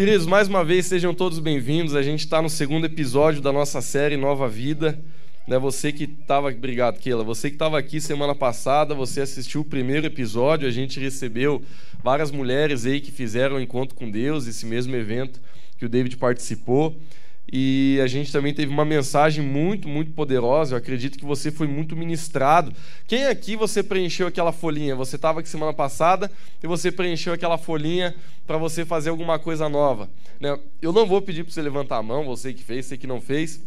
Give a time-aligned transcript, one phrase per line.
[0.00, 1.94] Queridos, mais uma vez sejam todos bem-vindos.
[1.94, 4.98] A gente está no segundo episódio da nossa série Nova Vida.
[5.46, 7.22] Né, você que estava, obrigado, Keila.
[7.22, 10.66] Você que estava aqui semana passada, você assistiu o primeiro episódio.
[10.66, 11.62] A gente recebeu
[12.02, 15.38] várias mulheres aí que fizeram o encontro com Deus, esse mesmo evento
[15.76, 16.98] que o David participou.
[17.52, 20.74] E a gente também teve uma mensagem muito, muito poderosa.
[20.74, 22.72] Eu acredito que você foi muito ministrado.
[23.08, 24.94] Quem aqui você preencheu aquela folhinha?
[24.94, 26.30] Você estava aqui semana passada
[26.62, 28.14] e você preencheu aquela folhinha
[28.46, 30.08] para você fazer alguma coisa nova.
[30.38, 30.56] Né?
[30.80, 33.20] Eu não vou pedir para você levantar a mão, você que fez, você que não
[33.20, 33.60] fez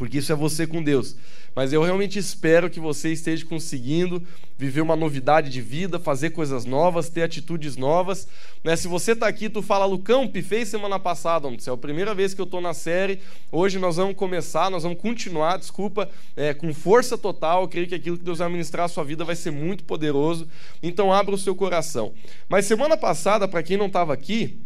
[0.00, 1.14] porque isso é você com Deus.
[1.54, 4.26] Mas eu realmente espero que você esteja conseguindo
[4.56, 8.26] viver uma novidade de vida, fazer coisas novas, ter atitudes novas.
[8.64, 8.74] Né?
[8.76, 12.32] Se você está aqui, tu fala, Lucão, pifei semana passada, homem, é a primeira vez
[12.32, 13.20] que eu estou na série.
[13.52, 17.64] Hoje nós vamos começar, nós vamos continuar, desculpa, é, com força total.
[17.64, 20.48] Eu creio que aquilo que Deus vai ministrar a sua vida vai ser muito poderoso.
[20.82, 22.14] Então abra o seu coração.
[22.48, 24.62] Mas semana passada, para quem não estava aqui,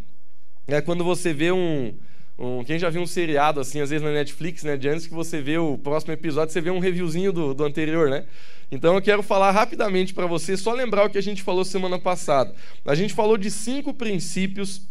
[0.68, 1.92] é quando você vê um
[2.38, 4.76] um, quem já viu um seriado assim, às vezes na Netflix, né?
[4.76, 8.10] De antes que você vê o próximo episódio, você vê um reviewzinho do, do anterior,
[8.10, 8.24] né?
[8.70, 11.98] Então eu quero falar rapidamente para você, só lembrar o que a gente falou semana
[11.98, 12.52] passada.
[12.84, 14.82] A gente falou de cinco princípios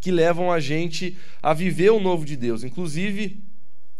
[0.00, 2.62] que levam a gente a viver o novo de Deus.
[2.62, 3.42] Inclusive,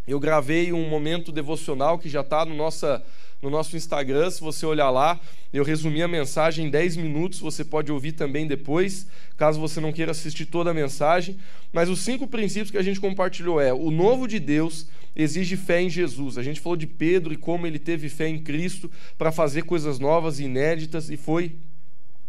[0.06, 3.02] eu gravei um momento devocional que já está no nossa
[3.42, 5.20] no nosso Instagram, se você olhar lá,
[5.52, 9.06] eu resumi a mensagem em 10 minutos, você pode ouvir também depois,
[9.36, 11.36] caso você não queira assistir toda a mensagem.
[11.72, 15.80] Mas os cinco princípios que a gente compartilhou é: o novo de Deus exige fé
[15.80, 16.38] em Jesus.
[16.38, 19.98] A gente falou de Pedro e como ele teve fé em Cristo para fazer coisas
[19.98, 21.56] novas e inéditas, e foi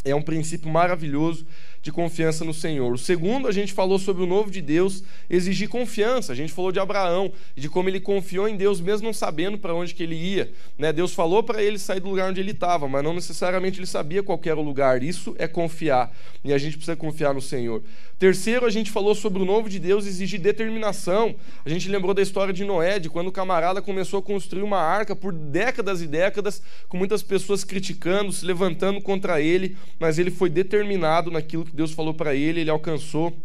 [0.05, 1.45] é um princípio maravilhoso
[1.81, 2.93] de confiança no Senhor.
[2.93, 6.33] O segundo, a gente falou sobre o novo de Deus exigir confiança.
[6.33, 9.73] A gente falou de Abraão de como ele confiou em Deus mesmo não sabendo para
[9.73, 10.51] onde que ele ia.
[10.77, 10.91] Né?
[10.91, 14.23] Deus falou para ele sair do lugar onde ele estava, mas não necessariamente ele sabia
[14.23, 15.03] qual era o lugar.
[15.03, 16.11] Isso é confiar
[16.43, 17.83] e a gente precisa confiar no Senhor.
[18.17, 21.35] Terceiro, a gente falou sobre o novo de Deus exigir determinação.
[21.63, 24.79] A gente lembrou da história de Noé, de quando o camarada começou a construir uma
[24.79, 30.31] arca por décadas e décadas, com muitas pessoas criticando, se levantando contra ele, mas ele
[30.31, 33.35] foi determinado naquilo que Deus falou para ele, ele alcançou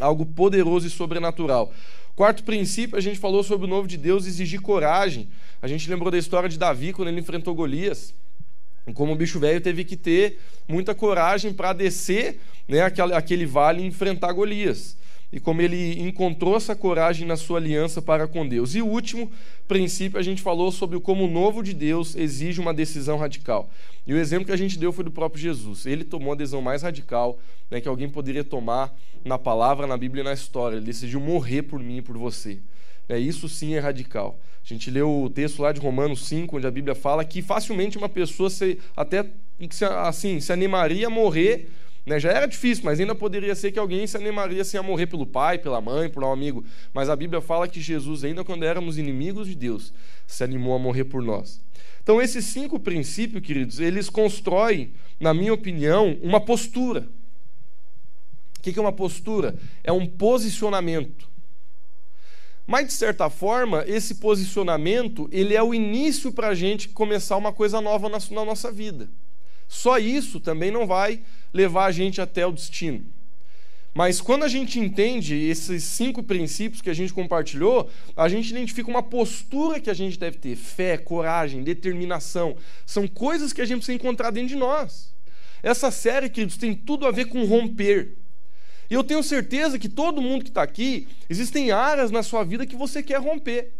[0.00, 1.72] algo poderoso e sobrenatural.
[2.16, 5.28] Quarto princípio, a gente falou sobre o novo de Deus exigir coragem.
[5.60, 8.14] A gente lembrou da história de Davi quando ele enfrentou Golias.
[8.94, 13.86] Como o bicho velho teve que ter muita coragem para descer né, aquele, vale e
[13.86, 14.96] enfrentar Golias
[15.32, 18.74] e como ele encontrou essa coragem na sua aliança para com Deus.
[18.74, 19.30] E o último
[19.68, 23.70] princípio, a gente falou sobre como o novo de Deus exige uma decisão radical.
[24.06, 25.86] E o exemplo que a gente deu foi do próprio Jesus.
[25.86, 27.38] Ele tomou a decisão mais radical
[27.70, 28.92] né, que alguém poderia tomar
[29.24, 30.76] na palavra, na Bíblia e na história.
[30.76, 32.58] Ele decidiu morrer por mim e por você.
[33.08, 34.38] É, isso sim é radical.
[34.64, 37.96] A gente leu o texto lá de Romanos 5, onde a Bíblia fala que facilmente
[37.96, 39.24] uma pessoa se, até
[40.04, 41.70] assim, se animaria a morrer
[42.04, 42.18] né?
[42.18, 45.26] Já era difícil, mas ainda poderia ser que alguém se animaria assim, a morrer pelo
[45.26, 46.64] pai, pela mãe, por um amigo.
[46.92, 49.92] Mas a Bíblia fala que Jesus, ainda quando éramos inimigos de Deus,
[50.26, 51.62] se animou a morrer por nós.
[52.02, 57.06] Então, esses cinco princípios, queridos, eles constroem, na minha opinião, uma postura.
[58.58, 59.56] O que é uma postura?
[59.84, 61.28] É um posicionamento.
[62.66, 67.52] Mas, de certa forma, esse posicionamento ele é o início para a gente começar uma
[67.52, 69.10] coisa nova na, na nossa vida.
[69.70, 71.22] Só isso também não vai
[71.54, 73.06] levar a gente até o destino.
[73.94, 78.90] Mas quando a gente entende esses cinco princípios que a gente compartilhou, a gente identifica
[78.90, 82.56] uma postura que a gente deve ter: fé, coragem, determinação.
[82.84, 85.14] São coisas que a gente precisa encontrar dentro de nós.
[85.62, 88.16] Essa série, queridos, tem tudo a ver com romper.
[88.90, 92.66] E eu tenho certeza que todo mundo que está aqui, existem áreas na sua vida
[92.66, 93.72] que você quer romper.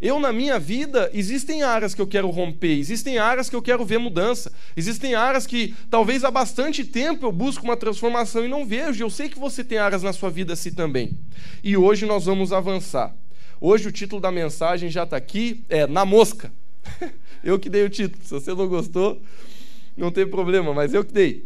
[0.00, 3.84] Eu, na minha vida, existem áreas que eu quero romper, existem áreas que eu quero
[3.84, 8.64] ver mudança, existem áreas que talvez há bastante tempo eu busco uma transformação e não
[8.64, 9.02] vejo.
[9.02, 11.18] Eu sei que você tem áreas na sua vida assim também.
[11.64, 13.12] E hoje nós vamos avançar.
[13.60, 16.52] Hoje o título da mensagem já está aqui, é Na Mosca.
[17.42, 18.22] eu que dei o título.
[18.22, 19.20] Se você não gostou,
[19.96, 21.44] não tem problema, mas eu que dei.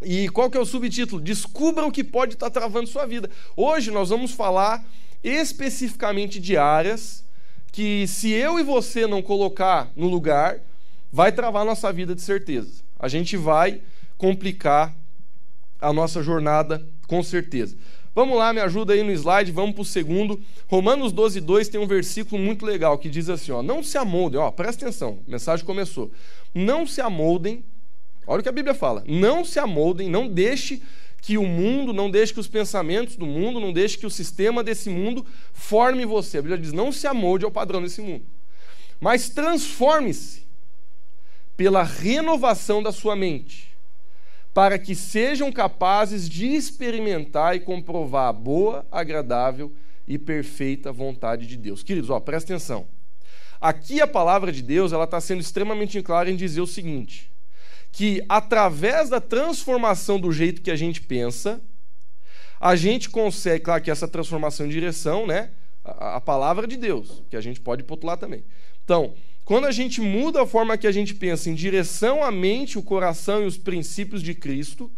[0.00, 1.20] E qual que é o subtítulo?
[1.20, 3.28] Descubra o que pode estar tá travando sua vida.
[3.56, 4.84] Hoje nós vamos falar
[5.24, 7.28] especificamente de áreas
[7.72, 10.60] que se eu e você não colocar no lugar,
[11.12, 12.82] vai travar nossa vida de certeza.
[12.98, 13.80] A gente vai
[14.16, 14.94] complicar
[15.80, 17.76] a nossa jornada com certeza.
[18.14, 20.40] Vamos lá, me ajuda aí no slide, vamos para o segundo.
[20.66, 24.40] Romanos 12, 2 tem um versículo muito legal que diz assim: ó, não se amoldem,
[24.40, 26.10] ó, presta atenção, a mensagem começou.
[26.52, 27.64] Não se amoldem,
[28.26, 30.82] olha o que a Bíblia fala, não se amoldem, não deixe
[31.20, 34.64] que o mundo, não deixe que os pensamentos do mundo, não deixe que o sistema
[34.64, 36.38] desse mundo forme você.
[36.38, 38.24] A Bíblia diz: não se amolde ao padrão desse mundo,
[38.98, 40.48] mas transforme-se
[41.56, 43.76] pela renovação da sua mente,
[44.54, 49.70] para que sejam capazes de experimentar e comprovar a boa, agradável
[50.08, 51.82] e perfeita vontade de Deus.
[51.82, 52.86] Queridos, ó, presta atenção.
[53.60, 57.30] Aqui a palavra de Deus ela está sendo extremamente clara em dizer o seguinte:
[57.92, 61.60] que através da transformação do jeito que a gente pensa,
[62.60, 65.50] a gente consegue, claro que essa transformação em direção, né?
[65.84, 68.44] A, a palavra de Deus, que a gente pode potular também.
[68.84, 69.14] Então,
[69.44, 72.82] quando a gente muda a forma que a gente pensa em direção à mente, o
[72.82, 74.90] coração e os princípios de Cristo,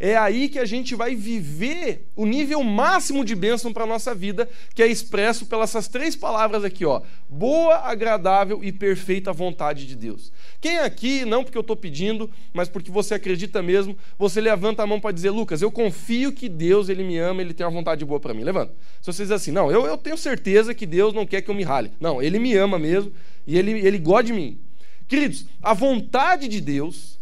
[0.00, 4.14] é aí que a gente vai viver o nível máximo de bênção para a nossa
[4.14, 7.02] vida, que é expresso pelas essas três palavras aqui, ó.
[7.28, 10.32] Boa, agradável e perfeita vontade de Deus.
[10.58, 14.86] Quem aqui, não porque eu estou pedindo, mas porque você acredita mesmo, você levanta a
[14.86, 18.02] mão para dizer, Lucas, eu confio que Deus ele me ama, ele tem uma vontade
[18.04, 18.42] boa para mim.
[18.42, 18.72] Levanta.
[19.02, 21.54] Se você diz assim, não, eu, eu tenho certeza que Deus não quer que eu
[21.54, 21.92] me rale.
[22.00, 23.12] Não, ele me ama mesmo
[23.46, 24.58] e ele, ele gosta de mim.
[25.06, 27.19] Queridos, a vontade de Deus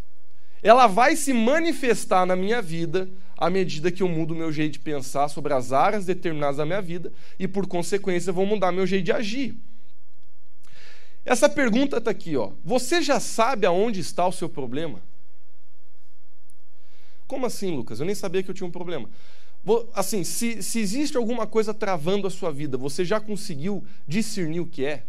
[0.63, 4.79] ela vai se manifestar na minha vida à medida que eu mudo meu jeito de
[4.81, 9.05] pensar sobre as áreas determinadas da minha vida e, por consequência, vou mudar meu jeito
[9.05, 9.57] de agir.
[11.25, 12.53] Essa pergunta está aqui, ó.
[12.65, 15.01] Você já sabe aonde está o seu problema?
[17.29, 18.01] Como assim, Lucas?
[18.01, 19.09] Eu nem sabia que eu tinha um problema.
[19.95, 24.67] Assim, se, se existe alguma coisa travando a sua vida, você já conseguiu discernir o
[24.67, 25.05] que é?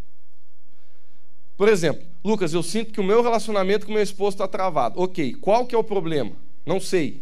[1.59, 4.97] Por exemplo, Lucas, eu sinto que o meu relacionamento com meu esposo está travado.
[4.97, 6.31] Ok, qual que é o problema?
[6.65, 7.19] Não sei.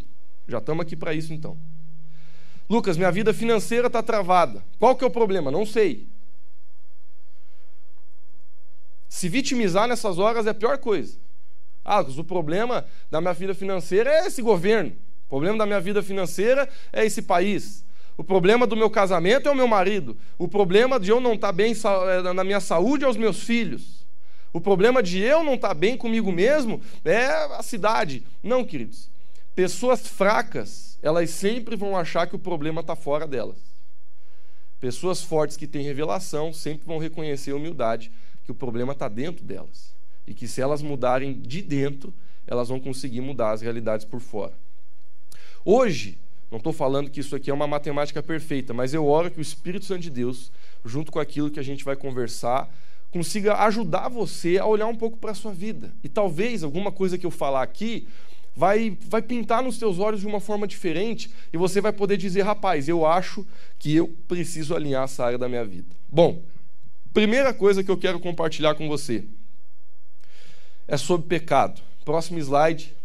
[0.48, 1.58] Já estamos aqui para isso então.
[2.70, 4.64] Lucas, minha vida financeira está travada.
[4.78, 5.50] Qual que é o problema?
[5.50, 6.08] Não sei.
[9.10, 11.18] Se vitimizar nessas horas é a pior coisa.
[11.84, 14.92] Ah, Lucas, o problema da minha vida financeira é esse governo.
[15.26, 17.84] O problema da minha vida financeira é esse país.
[18.16, 20.16] O problema do meu casamento é o meu marido.
[20.38, 23.42] O problema de eu não estar tá bem eh, na minha saúde é os meus
[23.42, 24.06] filhos.
[24.54, 28.24] O problema de eu não estar tá bem comigo mesmo é a cidade.
[28.42, 29.10] Não, queridos.
[29.56, 33.58] Pessoas fracas, elas sempre vão achar que o problema está fora delas.
[34.80, 38.12] Pessoas fortes que têm revelação sempre vão reconhecer a humildade
[38.46, 39.96] que o problema está dentro delas.
[40.28, 42.14] E que se elas mudarem de dentro,
[42.46, 44.54] elas vão conseguir mudar as realidades por fora.
[45.66, 46.18] Hoje,
[46.50, 49.42] não estou falando que isso aqui é uma matemática perfeita, mas eu oro que o
[49.42, 50.52] Espírito Santo de Deus,
[50.86, 52.70] junto com aquilo que a gente vai conversar,
[53.12, 55.94] consiga ajudar você a olhar um pouco para a sua vida.
[56.04, 58.08] E talvez alguma coisa que eu falar aqui
[58.56, 62.42] vai, vai pintar nos seus olhos de uma forma diferente e você vai poder dizer,
[62.42, 63.46] rapaz, eu acho
[63.78, 65.96] que eu preciso alinhar essa área da minha vida.
[66.10, 66.42] Bom,
[67.14, 69.24] primeira coisa que eu quero compartilhar com você
[70.88, 71.82] é sobre pecado.
[72.04, 72.96] Próximo slide.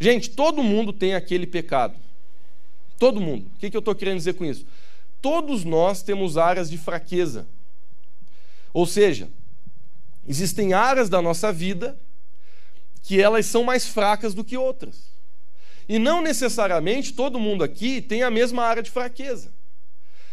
[0.00, 1.94] Gente, todo mundo tem aquele pecado.
[2.98, 3.46] Todo mundo.
[3.56, 4.66] O que, que eu estou querendo dizer com isso?
[5.20, 7.46] Todos nós temos áreas de fraqueza
[8.78, 9.28] ou seja,
[10.24, 11.98] existem áreas da nossa vida
[13.02, 15.10] que elas são mais fracas do que outras.
[15.88, 19.52] E não necessariamente todo mundo aqui tem a mesma área de fraqueza.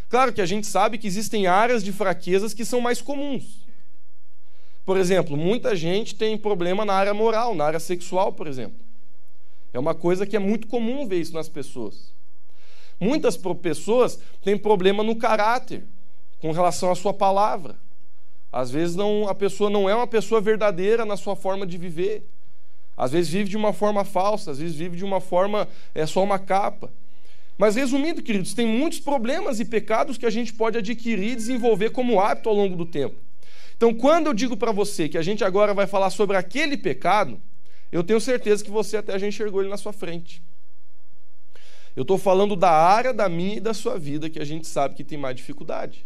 [0.10, 3.66] Claro que a gente sabe que existem áreas de fraquezas que são mais comuns.
[4.86, 8.78] Por exemplo, muita gente tem problema na área moral, na área sexual, por exemplo.
[9.74, 12.14] É uma coisa que é muito comum ver isso nas pessoas.
[13.00, 15.84] Muitas pessoas têm problema no caráter,
[16.40, 17.84] com relação à sua palavra.
[18.56, 22.26] Às vezes não, a pessoa não é uma pessoa verdadeira na sua forma de viver.
[22.96, 26.24] Às vezes vive de uma forma falsa, às vezes vive de uma forma é só
[26.24, 26.90] uma capa.
[27.58, 31.90] Mas resumindo, queridos, tem muitos problemas e pecados que a gente pode adquirir e desenvolver
[31.90, 33.18] como hábito ao longo do tempo.
[33.76, 37.38] Então, quando eu digo para você que a gente agora vai falar sobre aquele pecado,
[37.92, 40.42] eu tenho certeza que você até já enxergou ele na sua frente.
[41.94, 44.96] Eu estou falando da área da minha e da sua vida que a gente sabe
[44.96, 46.06] que tem mais dificuldade.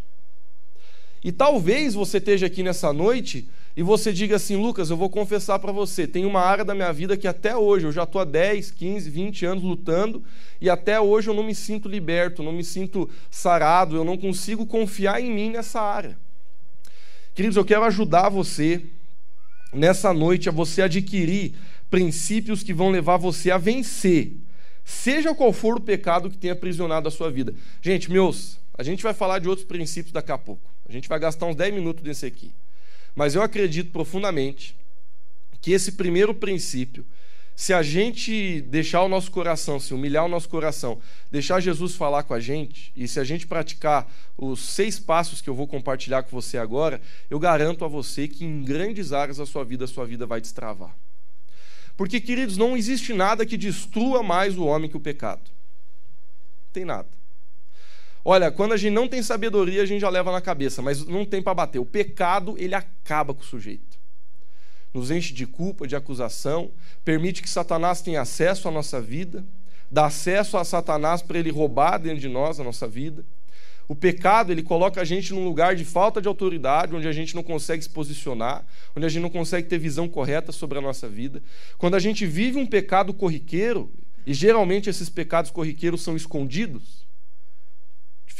[1.22, 5.58] E talvez você esteja aqui nessa noite e você diga assim: Lucas, eu vou confessar
[5.58, 8.24] para você, tem uma área da minha vida que até hoje, eu já estou há
[8.24, 10.22] 10, 15, 20 anos lutando
[10.60, 14.66] e até hoje eu não me sinto liberto, não me sinto sarado, eu não consigo
[14.66, 16.18] confiar em mim nessa área.
[17.34, 18.82] Queridos, eu quero ajudar você
[19.72, 21.54] nessa noite a você adquirir
[21.88, 24.32] princípios que vão levar você a vencer,
[24.84, 27.54] seja qual for o pecado que tenha aprisionado a sua vida.
[27.82, 30.70] Gente, meus, a gente vai falar de outros princípios daqui a pouco.
[30.90, 32.50] A gente vai gastar uns 10 minutos desse aqui.
[33.14, 34.74] Mas eu acredito profundamente
[35.60, 37.06] que esse primeiro princípio,
[37.54, 42.24] se a gente deixar o nosso coração, se humilhar o nosso coração, deixar Jesus falar
[42.24, 46.24] com a gente, e se a gente praticar os seis passos que eu vou compartilhar
[46.24, 49.88] com você agora, eu garanto a você que em grandes áreas da sua vida, a
[49.88, 50.92] sua vida vai destravar.
[51.96, 55.42] Porque, queridos, não existe nada que destrua mais o homem que o pecado.
[56.64, 57.19] Não tem nada.
[58.24, 61.24] Olha, quando a gente não tem sabedoria, a gente já leva na cabeça, mas não
[61.24, 61.78] tem para bater.
[61.78, 63.98] O pecado, ele acaba com o sujeito.
[64.92, 66.72] nos enche de culpa, de acusação,
[67.04, 69.46] permite que Satanás tenha acesso à nossa vida,
[69.90, 73.24] dá acesso a Satanás para ele roubar dentro de nós a nossa vida.
[73.86, 77.34] O pecado, ele coloca a gente num lugar de falta de autoridade, onde a gente
[77.34, 78.64] não consegue se posicionar,
[78.96, 81.42] onde a gente não consegue ter visão correta sobre a nossa vida.
[81.76, 83.90] Quando a gente vive um pecado corriqueiro,
[84.24, 86.99] e geralmente esses pecados corriqueiros são escondidos,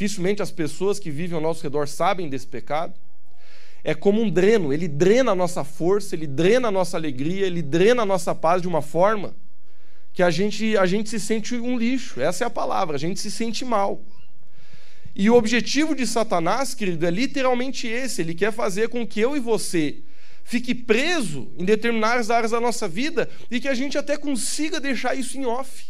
[0.01, 2.93] dificilmente as pessoas que vivem ao nosso redor sabem desse pecado.
[3.83, 7.61] É como um dreno, ele drena a nossa força, ele drena a nossa alegria, ele
[7.61, 9.35] drena a nossa paz de uma forma
[10.13, 12.19] que a gente, a gente se sente um lixo.
[12.19, 14.01] Essa é a palavra, a gente se sente mal.
[15.15, 19.37] E o objetivo de Satanás, querido, é literalmente esse: ele quer fazer com que eu
[19.37, 19.97] e você
[20.43, 25.15] fique preso em determinadas áreas da nossa vida e que a gente até consiga deixar
[25.15, 25.85] isso em off.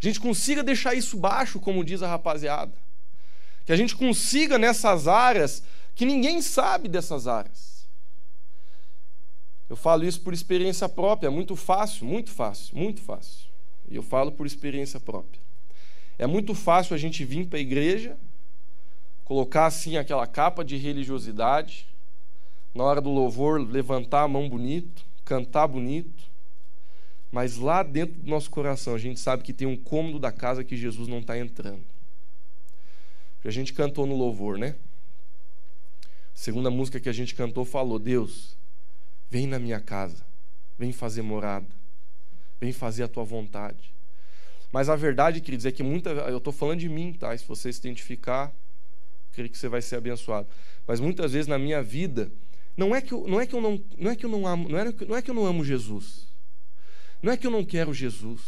[0.00, 2.72] A gente consiga deixar isso baixo, como diz a rapaziada.
[3.66, 5.62] Que a gente consiga nessas áreas
[5.94, 7.86] que ninguém sabe dessas áreas.
[9.68, 13.46] Eu falo isso por experiência própria, é muito fácil, muito fácil, muito fácil.
[13.90, 15.40] E eu falo por experiência própria.
[16.18, 18.16] É muito fácil a gente vir para a igreja,
[19.24, 21.86] colocar assim aquela capa de religiosidade,
[22.74, 26.24] na hora do louvor levantar a mão bonito, cantar bonito,
[27.30, 30.64] mas lá dentro do nosso coração a gente sabe que tem um cômodo da casa
[30.64, 31.84] que Jesus não está entrando.
[33.48, 34.74] A gente cantou no louvor, né?
[36.34, 38.56] A segunda música que a gente cantou falou: Deus,
[39.30, 40.22] vem na minha casa,
[40.78, 41.66] vem fazer morada,
[42.60, 43.90] vem fazer a tua vontade.
[44.70, 46.10] Mas a verdade, queridos, é que muita.
[46.10, 47.36] Eu estou falando de mim, tá?
[47.36, 48.52] Se você se identificar,
[49.32, 50.46] creio que você vai ser abençoado.
[50.86, 52.30] Mas muitas vezes na minha vida,
[52.76, 54.68] não é que eu não, é que eu não, não, é que eu não amo,
[54.68, 56.27] não é, não é que eu não amo Jesus.
[57.22, 58.40] Não é que eu não quero Jesus.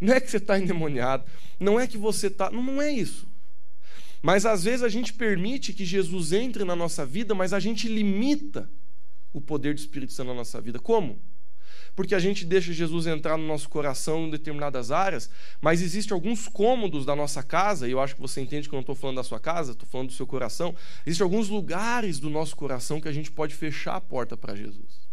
[0.00, 1.24] Não é que você está endemoniado.
[1.58, 2.50] Não é que você está.
[2.50, 3.26] Não, não é isso.
[4.22, 7.88] Mas às vezes a gente permite que Jesus entre na nossa vida, mas a gente
[7.88, 8.70] limita
[9.32, 10.78] o poder do Espírito Santo na nossa vida.
[10.78, 11.20] Como?
[11.94, 15.30] porque a gente deixa Jesus entrar no nosso coração em determinadas áreas,
[15.60, 18.78] mas existem alguns cômodos da nossa casa, e eu acho que você entende que eu
[18.78, 20.74] não estou falando da sua casa, estou falando do seu coração.
[21.06, 25.04] Existem alguns lugares do nosso coração que a gente pode fechar a porta para Jesus.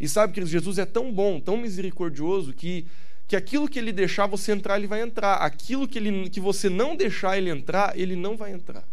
[0.00, 2.86] E sabe que Jesus é tão bom, tão misericordioso, que,
[3.26, 5.34] que aquilo que ele deixar você entrar, ele vai entrar.
[5.34, 8.84] Aquilo que, ele, que você não deixar ele entrar, ele não vai entrar.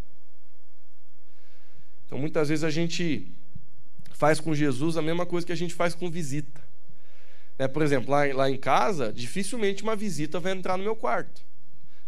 [2.06, 3.28] Então muitas vezes a gente
[4.12, 6.64] faz com Jesus a mesma coisa que a gente faz com visita.
[7.58, 11.42] É, por exemplo, lá, lá em casa, dificilmente uma visita vai entrar no meu quarto.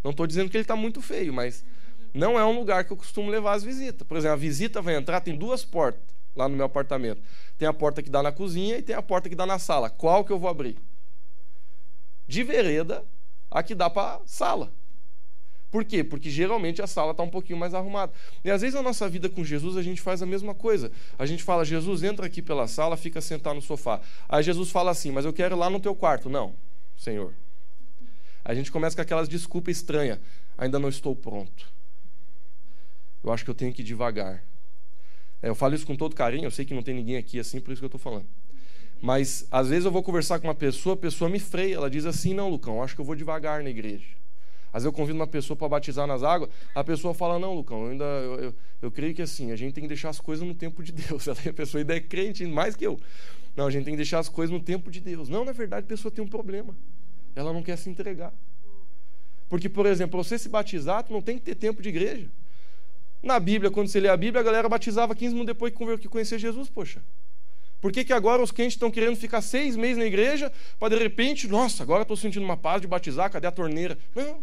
[0.02, 1.64] Não estou dizendo que ele está muito feio, mas
[2.12, 4.06] não é um lugar que eu costumo levar as visitas.
[4.06, 7.20] Por exemplo, a visita vai entrar, tem duas portas lá no meu apartamento.
[7.58, 9.90] Tem a porta que dá na cozinha e tem a porta que dá na sala.
[9.90, 10.78] Qual que eu vou abrir?
[12.26, 13.04] De vereda,
[13.50, 14.72] a que dá para sala.
[15.70, 16.02] Por quê?
[16.02, 18.12] Porque geralmente a sala está um pouquinho mais arrumada.
[18.42, 20.90] E às vezes na nossa vida com Jesus a gente faz a mesma coisa.
[21.18, 24.00] A gente fala, Jesus, entra aqui pela sala, fica sentado no sofá.
[24.28, 26.30] Aí Jesus fala assim, mas eu quero ir lá no teu quarto.
[26.30, 26.54] Não,
[26.96, 27.34] Senhor.
[28.44, 30.18] A gente começa com aquelas desculpas estranhas.
[30.56, 31.70] Ainda não estou pronto.
[33.22, 34.42] Eu acho que eu tenho que ir devagar.
[35.42, 37.60] É, eu falo isso com todo carinho, eu sei que não tem ninguém aqui assim,
[37.60, 38.26] por isso que eu estou falando.
[39.00, 42.04] Mas às vezes eu vou conversar com uma pessoa, a pessoa me freia, ela diz
[42.04, 44.06] assim: não, Lucão, acho que eu vou devagar na igreja.
[44.72, 47.84] Às vezes eu convido uma pessoa para batizar nas águas, a pessoa fala, não, Lucão,
[47.84, 50.46] eu ainda eu, eu, eu, creio que assim, a gente tem que deixar as coisas
[50.46, 51.26] no tempo de Deus.
[51.28, 53.00] A pessoa ainda é crente mais que eu.
[53.56, 55.28] Não, a gente tem que deixar as coisas no tempo de Deus.
[55.28, 56.76] Não, na verdade, a pessoa tem um problema.
[57.34, 58.32] Ela não quer se entregar.
[59.48, 62.30] Porque, por exemplo, para você se batizar, tu não tem que ter tempo de igreja.
[63.22, 66.38] Na Bíblia, quando você lê a Bíblia, a galera batizava 15 minutos depois que conhecer
[66.38, 67.02] Jesus, poxa.
[67.80, 71.02] Por que, que agora os crentes estão querendo ficar seis meses na igreja para de
[71.02, 73.96] repente, nossa, agora estou sentindo uma paz de batizar, cadê a torneira?
[74.14, 74.40] Não.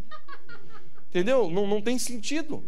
[1.09, 1.49] Entendeu?
[1.49, 2.63] Não, não tem sentido.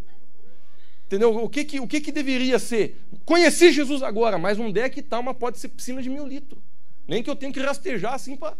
[1.05, 1.35] Entendeu?
[1.37, 3.01] O que que, o que que deveria ser?
[3.23, 6.61] Conheci Jesus agora, mas onde é que está uma pode ser piscina de mil litros?
[7.07, 8.57] Nem que eu tenha que rastejar assim para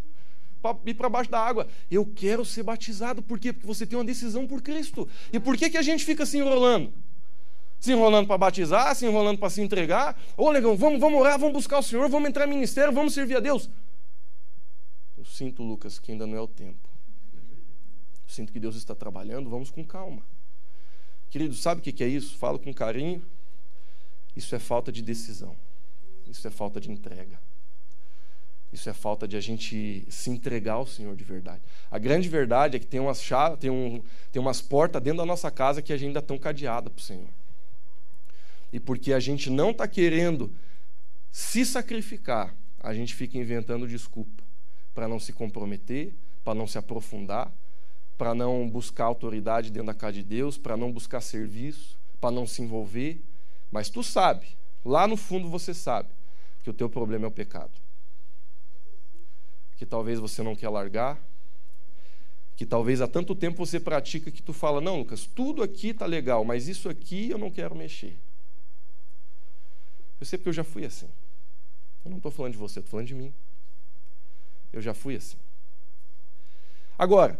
[0.86, 1.68] ir para baixo da água.
[1.92, 3.22] Eu quero ser batizado.
[3.22, 3.52] Por quê?
[3.52, 5.08] Porque você tem uma decisão por Cristo.
[5.34, 6.94] E por que, que a gente fica se enrolando?
[7.80, 10.20] Se enrolando para batizar, se enrolando para se entregar.
[10.36, 13.38] Ô, negão, vamos, vamos orar, vamos buscar o Senhor, vamos entrar no ministério, vamos servir
[13.38, 13.70] a Deus.
[15.18, 16.90] Eu sinto, Lucas, que ainda não é o tempo.
[17.34, 20.22] Eu sinto que Deus está trabalhando, vamos com calma.
[21.30, 22.38] Querido, sabe o que é isso?
[22.38, 23.24] Falo com carinho.
[24.36, 25.56] Isso é falta de decisão.
[26.28, 27.40] Isso é falta de entrega.
[28.72, 31.62] Isso é falta de a gente se entregar ao Senhor de verdade.
[31.90, 35.26] A grande verdade é que tem umas, chaves, tem, um, tem umas portas dentro da
[35.26, 37.37] nossa casa que ainda estão cadeadas para o Senhor
[38.72, 40.54] e porque a gente não está querendo
[41.32, 44.44] se sacrificar, a gente fica inventando desculpa
[44.94, 47.52] para não se comprometer, para não se aprofundar,
[48.18, 52.48] para não buscar autoridade dentro da casa de Deus, para não buscar serviço, para não
[52.48, 53.22] se envolver.
[53.72, 54.48] Mas tu sabe,
[54.84, 56.10] lá no fundo você sabe,
[56.64, 57.72] que o teu problema é o pecado.
[59.78, 61.22] Que talvez você não quer largar,
[62.56, 66.08] que talvez há tanto tempo você pratica que tu fala: "Não, Lucas, tudo aqui tá
[66.08, 68.18] legal, mas isso aqui eu não quero mexer".
[70.20, 71.08] Eu sei porque eu já fui assim.
[72.04, 73.34] Eu não estou falando de você, estou falando de mim.
[74.74, 75.38] Eu já fui assim.
[76.98, 77.40] Agora,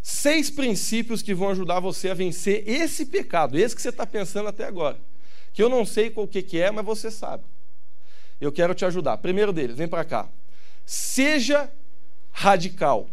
[0.00, 4.48] seis princípios que vão ajudar você a vencer esse pecado, esse que você está pensando
[4.48, 4.98] até agora.
[5.52, 7.44] Que eu não sei qual que, é, mas você sabe.
[8.40, 9.18] Eu quero te ajudar.
[9.18, 10.28] Primeiro deles, vem para cá.
[10.84, 11.70] Seja
[12.32, 13.08] radical.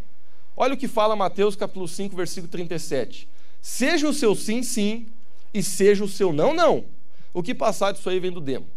[0.55, 3.29] Olha o que fala Mateus capítulo 5, versículo 37.
[3.61, 5.07] Seja o seu sim, sim,
[5.53, 6.85] e seja o seu não, não.
[7.33, 8.67] O que passar disso aí vem do demo.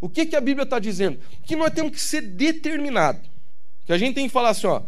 [0.00, 1.20] O que, que a Bíblia está dizendo?
[1.44, 3.22] Que nós temos que ser determinados.
[3.86, 4.82] Que a gente tem que falar assim, ó,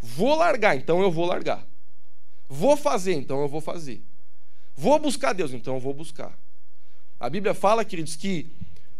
[0.00, 1.66] vou largar, então eu vou largar.
[2.48, 4.02] Vou fazer, então eu vou fazer.
[4.76, 6.36] Vou buscar Deus, então eu vou buscar.
[7.18, 8.50] A Bíblia fala, queridos, que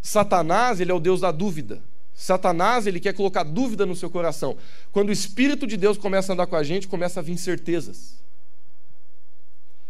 [0.01, 1.81] Satanás, ele é o Deus da dúvida.
[2.13, 4.57] Satanás, ele quer colocar dúvida no seu coração.
[4.91, 8.21] Quando o Espírito de Deus começa a andar com a gente, começa a vir certezas.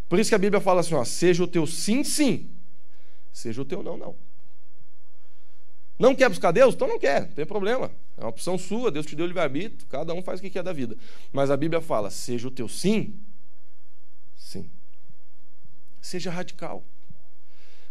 [0.07, 2.49] Por isso que a Bíblia fala assim, ó, seja o teu sim, sim,
[3.31, 4.15] seja o teu não, não.
[5.97, 6.73] Não quer buscar Deus?
[6.73, 7.91] Então não quer, não tem problema.
[8.17, 10.73] É uma opção sua, Deus te deu livre-arbítrio, cada um faz o que quer da
[10.73, 10.97] vida.
[11.31, 13.13] Mas a Bíblia fala: seja o teu sim,
[14.35, 14.69] sim.
[16.01, 16.83] Seja radical.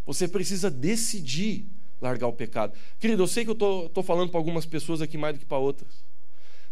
[0.05, 1.65] Você precisa decidir
[2.01, 2.73] largar o pecado.
[2.99, 5.57] Querido, eu sei que eu estou falando para algumas pessoas aqui mais do que para
[5.57, 6.03] outras.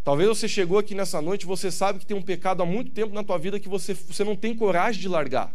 [0.02, 3.14] Talvez você chegou aqui nessa noite, você sabe que tem um pecado há muito tempo
[3.14, 5.54] na tua vida que você, você não tem coragem de largar.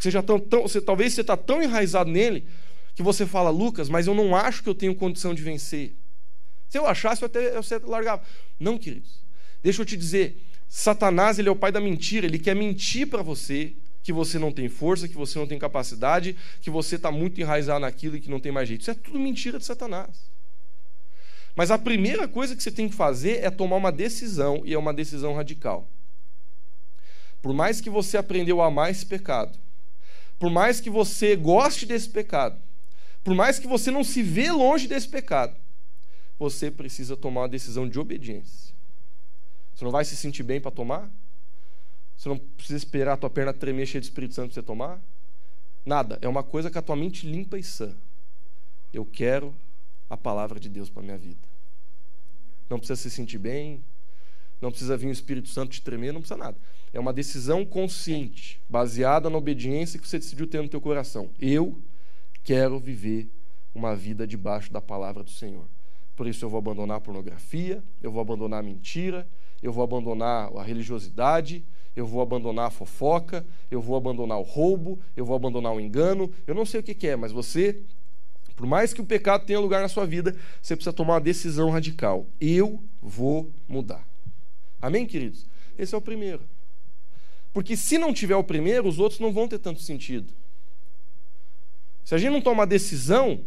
[0.00, 2.46] Você já tão, tão, você, talvez você está tão enraizado nele
[2.94, 5.94] que você fala, Lucas, mas eu não acho que eu tenho condição de vencer.
[6.70, 8.22] Se eu achasse, eu até, eu largava.
[8.58, 9.20] Não, queridos.
[9.62, 12.26] Deixa eu te dizer, Satanás ele é o pai da mentira.
[12.26, 16.34] Ele quer mentir para você que você não tem força, que você não tem capacidade,
[16.62, 18.80] que você está muito enraizado naquilo e que não tem mais jeito.
[18.80, 20.30] Isso é tudo mentira de Satanás.
[21.54, 24.78] Mas a primeira coisa que você tem que fazer é tomar uma decisão, e é
[24.78, 25.86] uma decisão radical.
[27.42, 29.58] Por mais que você aprendeu a amar esse pecado,
[30.40, 32.58] por mais que você goste desse pecado,
[33.22, 35.54] por mais que você não se vê longe desse pecado,
[36.38, 38.74] você precisa tomar uma decisão de obediência.
[39.74, 41.10] Você não vai se sentir bem para tomar?
[42.16, 44.98] Você não precisa esperar a tua perna tremer cheia de Espírito Santo para você tomar?
[45.84, 46.18] Nada.
[46.22, 47.94] É uma coisa com a tua mente limpa e sã.
[48.94, 49.54] Eu quero
[50.08, 51.46] a palavra de Deus para minha vida.
[52.70, 53.84] Não precisa se sentir bem,
[54.58, 56.56] não precisa vir o Espírito Santo te tremer, não precisa nada.
[56.92, 61.30] É uma decisão consciente, baseada na obediência que você decidiu ter no teu coração.
[61.38, 61.80] Eu
[62.42, 63.30] quero viver
[63.74, 65.66] uma vida debaixo da palavra do Senhor.
[66.16, 69.26] Por isso eu vou abandonar a pornografia, eu vou abandonar a mentira,
[69.62, 74.98] eu vou abandonar a religiosidade, eu vou abandonar a fofoca, eu vou abandonar o roubo,
[75.16, 76.30] eu vou abandonar o engano.
[76.46, 77.82] Eu não sei o que, que é, mas você,
[78.56, 81.70] por mais que o pecado tenha lugar na sua vida, você precisa tomar uma decisão
[81.70, 82.26] radical.
[82.40, 84.06] Eu vou mudar.
[84.80, 85.46] Amém, queridos?
[85.78, 86.42] Esse é o primeiro.
[87.52, 90.32] Porque se não tiver o primeiro, os outros não vão ter tanto sentido.
[92.04, 93.40] Se a gente não toma decisão,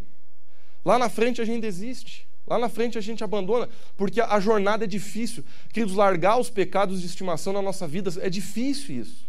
[0.83, 2.27] lá na frente a gente desiste.
[2.45, 5.45] Lá na frente a gente abandona, porque a jornada é difícil.
[5.71, 9.25] Queridos, largar os pecados de estimação na nossa vida é difícil isso.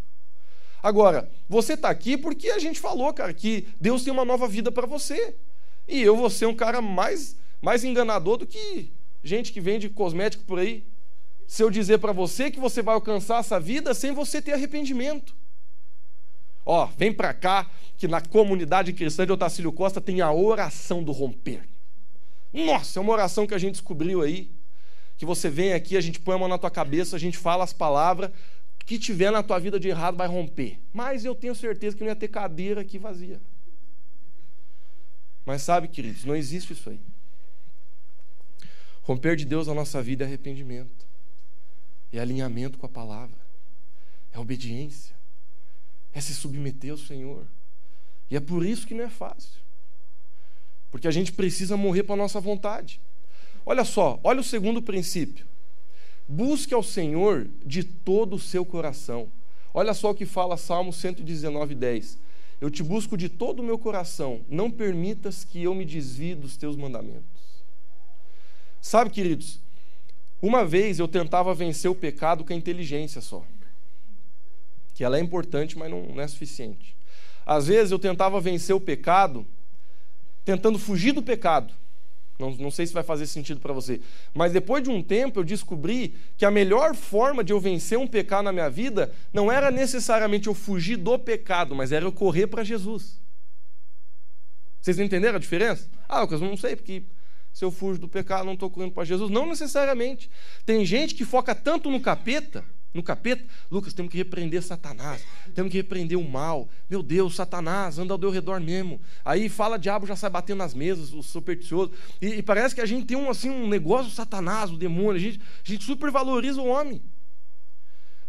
[0.83, 4.71] Agora, você está aqui porque a gente falou, cara, que Deus tem uma nova vida
[4.71, 5.33] para você.
[5.87, 8.91] E eu vou ser um cara mais, mais enganador do que
[9.23, 10.83] gente que vende cosmético por aí.
[11.47, 15.35] Se eu dizer para você que você vai alcançar essa vida sem você ter arrependimento.
[16.65, 21.11] Ó, vem para cá, que na comunidade cristã de Otacílio Costa tem a oração do
[21.11, 21.67] romper.
[22.51, 24.49] Nossa, é uma oração que a gente descobriu aí.
[25.17, 27.63] Que você vem aqui, a gente põe a mão na tua cabeça, a gente fala
[27.63, 28.31] as palavras,
[28.85, 30.79] que tiver na tua vida de errado vai romper.
[30.93, 33.39] Mas eu tenho certeza que não ia ter cadeira aqui vazia.
[35.45, 36.99] Mas sabe, queridos, não existe isso aí.
[39.03, 41.04] Romper de Deus na nossa vida é arrependimento,
[42.17, 43.37] é alinhamento com a palavra,
[44.33, 45.15] é obediência,
[46.13, 47.45] é se submeter ao Senhor.
[48.29, 49.61] E é por isso que não é fácil.
[50.91, 52.99] Porque a gente precisa morrer para a nossa vontade.
[53.65, 55.45] Olha só, olha o segundo princípio.
[56.27, 59.29] Busque ao Senhor de todo o seu coração.
[59.73, 62.17] Olha só o que fala Salmo 119, 10.
[62.61, 66.55] Eu te busco de todo o meu coração, não permitas que eu me desvie dos
[66.55, 67.25] teus mandamentos.
[68.79, 69.59] Sabe, queridos,
[70.41, 73.43] uma vez eu tentava vencer o pecado com a inteligência só.
[74.93, 76.95] Que ela é importante, mas não, é suficiente.
[77.45, 79.45] Às vezes eu tentava vencer o pecado
[80.43, 81.73] tentando fugir do pecado.
[82.37, 84.01] Não, não sei se vai fazer sentido para você.
[84.33, 88.07] Mas depois de um tempo eu descobri que a melhor forma de eu vencer um
[88.07, 92.47] pecado na minha vida não era necessariamente eu fugir do pecado, mas era eu correr
[92.47, 93.19] para Jesus.
[94.81, 95.89] Vocês entenderam a diferença?
[96.07, 97.03] Ah, Lucas, não sei, porque
[97.55, 99.31] se eu fujo do pecado, não estou correndo para Jesus.
[99.31, 100.29] Não necessariamente.
[100.65, 105.71] Tem gente que foca tanto no capeta, no capeta, Lucas, temos que repreender Satanás, temos
[105.71, 106.67] que repreender o mal.
[106.89, 108.99] Meu Deus, Satanás anda ao teu redor mesmo.
[109.23, 111.93] Aí fala, diabo já sai batendo nas mesas, o supersticioso.
[112.21, 115.19] E, e, parece que a gente tem um, assim, um negócio, Satanás, o demônio, a
[115.19, 117.01] gente, a gente supervaloriza o homem.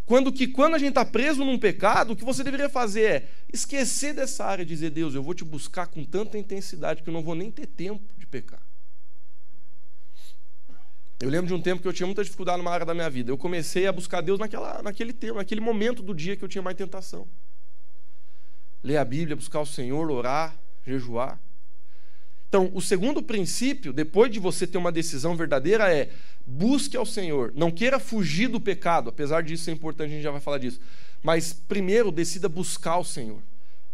[0.04, 3.28] Quando que quando a gente está preso num pecado, o que você deveria fazer é
[3.52, 7.12] esquecer dessa área e dizer, Deus, eu vou te buscar com tanta intensidade que eu
[7.12, 8.65] não vou nem ter tempo de pecar.
[11.18, 13.30] Eu lembro de um tempo que eu tinha muita dificuldade numa área da minha vida.
[13.30, 16.60] Eu comecei a buscar Deus naquela, naquele tempo, naquele momento do dia que eu tinha
[16.60, 17.26] mais tentação.
[18.82, 20.54] Ler a Bíblia, buscar o Senhor, orar,
[20.86, 21.40] jejuar.
[22.48, 26.10] Então, o segundo princípio, depois de você ter uma decisão verdadeira, é
[26.46, 27.52] busque ao Senhor.
[27.56, 30.80] Não queira fugir do pecado, apesar disso ser importante, a gente já vai falar disso.
[31.22, 33.40] Mas primeiro, decida buscar o Senhor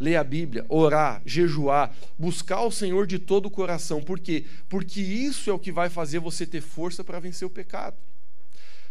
[0.03, 4.01] ler a Bíblia, orar, jejuar, buscar o Senhor de todo o coração.
[4.01, 4.45] Por quê?
[4.67, 7.95] Porque isso é o que vai fazer você ter força para vencer o pecado.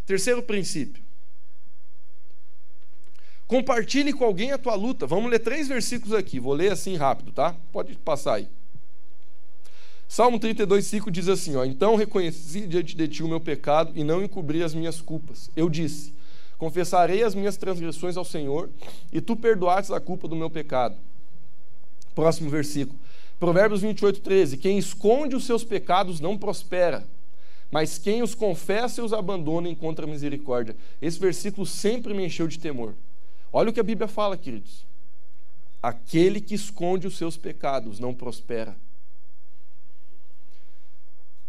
[0.06, 1.02] Terceiro princípio.
[3.46, 5.06] Compartilhe com alguém a tua luta.
[5.06, 6.40] Vamos ler três versículos aqui.
[6.40, 7.54] Vou ler assim rápido, tá?
[7.70, 8.48] Pode passar aí.
[10.08, 14.02] Salmo 32, 5 diz assim: ó, Então reconheci diante de ti o meu pecado e
[14.02, 15.50] não encobri as minhas culpas.
[15.54, 16.14] Eu disse:
[16.62, 18.70] Confessarei as minhas transgressões ao Senhor,
[19.12, 20.96] e tu perdoaste a culpa do meu pecado.
[22.14, 22.96] Próximo versículo.
[23.40, 24.56] Provérbios 28, 13.
[24.58, 27.04] Quem esconde os seus pecados não prospera,
[27.68, 30.76] mas quem os confessa e os abandona encontra misericórdia.
[31.00, 32.94] Esse versículo sempre me encheu de temor.
[33.52, 34.86] Olha o que a Bíblia fala, queridos.
[35.82, 38.76] Aquele que esconde os seus pecados não prospera.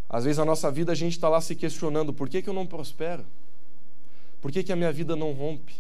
[0.10, 2.54] Às vezes na nossa vida a gente está lá se questionando: por que, que eu
[2.54, 3.24] não prospero?
[4.44, 5.74] Por que, que a minha vida não rompe?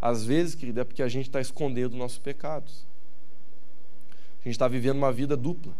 [0.00, 2.84] Às vezes, querido, é porque a gente está escondendo nossos pecados.
[4.40, 5.72] A gente está vivendo uma vida dupla.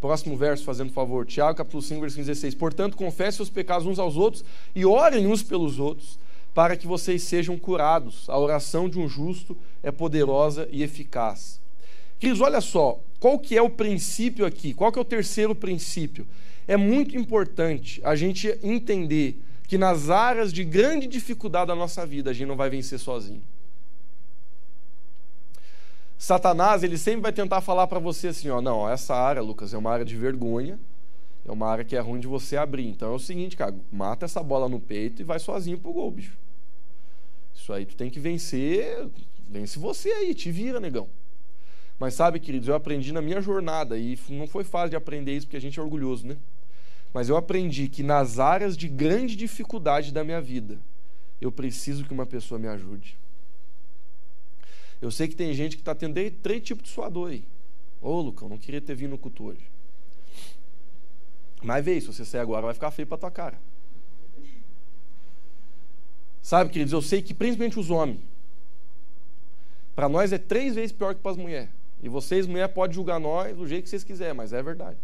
[0.00, 1.26] Próximo verso, fazendo favor.
[1.26, 2.54] Tiago, capítulo 5, versículo 16.
[2.54, 4.42] Portanto, confessem os pecados uns aos outros
[4.74, 6.18] e orem uns pelos outros,
[6.54, 8.24] para que vocês sejam curados.
[8.26, 11.60] A oração de um justo é poderosa e eficaz.
[12.18, 14.72] Queridos, olha só, qual que é o princípio aqui?
[14.72, 16.26] Qual que é o terceiro princípio?
[16.66, 22.30] É muito importante a gente entender que nas áreas de grande dificuldade da nossa vida
[22.30, 23.42] a gente não vai vencer sozinho.
[26.16, 29.78] Satanás, ele sempre vai tentar falar para você assim, ó, não, essa área, Lucas, é
[29.78, 30.80] uma área de vergonha,
[31.46, 32.88] é uma área que é ruim de você abrir.
[32.88, 36.10] Então é o seguinte, cara, mata essa bola no peito e vai sozinho pro gol,
[36.10, 36.36] bicho.
[37.54, 39.06] Isso aí tu tem que vencer,
[39.50, 41.08] vence você aí, te vira, negão.
[41.98, 45.46] Mas sabe, queridos, eu aprendi na minha jornada e não foi fácil de aprender isso
[45.46, 46.38] porque a gente é orgulhoso, né?
[47.12, 50.78] Mas eu aprendi que nas áreas de grande dificuldade da minha vida,
[51.40, 53.18] eu preciso que uma pessoa me ajude.
[55.00, 57.44] Eu sei que tem gente que está tendo três tipos de suador aí.
[58.00, 59.70] Ô, Lucão, não queria ter vindo no culto hoje.
[61.62, 63.58] Mas vê, se você sair agora, vai ficar feio para tua cara.
[66.42, 68.20] Sabe, queridos, eu sei que principalmente os homens,
[69.94, 71.70] para nós é três vezes pior que para as mulheres.
[72.00, 74.98] E vocês, mulher, podem julgar nós do jeito que vocês quiserem, mas é verdade.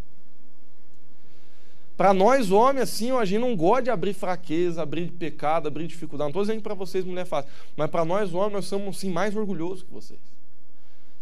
[1.96, 6.26] Para nós, homens, assim, a gente não gosta de abrir fraqueza, abrir pecado, abrir dificuldade.
[6.26, 7.50] Não estou dizendo para vocês, mulher, é fácil.
[7.76, 10.18] Mas para nós, homens, nós somos assim, mais orgulhosos que vocês.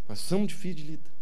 [0.09, 1.13] Nós somos difíceis de lidar.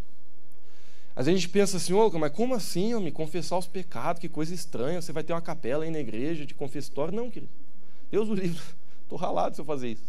[1.13, 4.21] Às vezes a gente pensa assim, oh, mas como assim, me confessar os pecados?
[4.21, 5.01] Que coisa estranha.
[5.01, 7.13] Você vai ter uma capela aí na igreja de confessório?
[7.13, 7.51] Não, querido.
[8.09, 8.61] Deus o livre.
[9.03, 10.05] Estou ralado se eu fazer isso.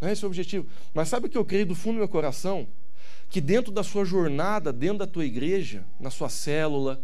[0.00, 0.66] Não é esse o objetivo.
[0.94, 2.66] Mas sabe o que eu creio do fundo do meu coração?
[3.28, 6.98] Que dentro da sua jornada, dentro da tua igreja, na sua célula,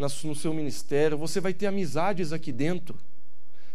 [0.00, 2.98] no seu ministério, você vai ter amizades aqui dentro.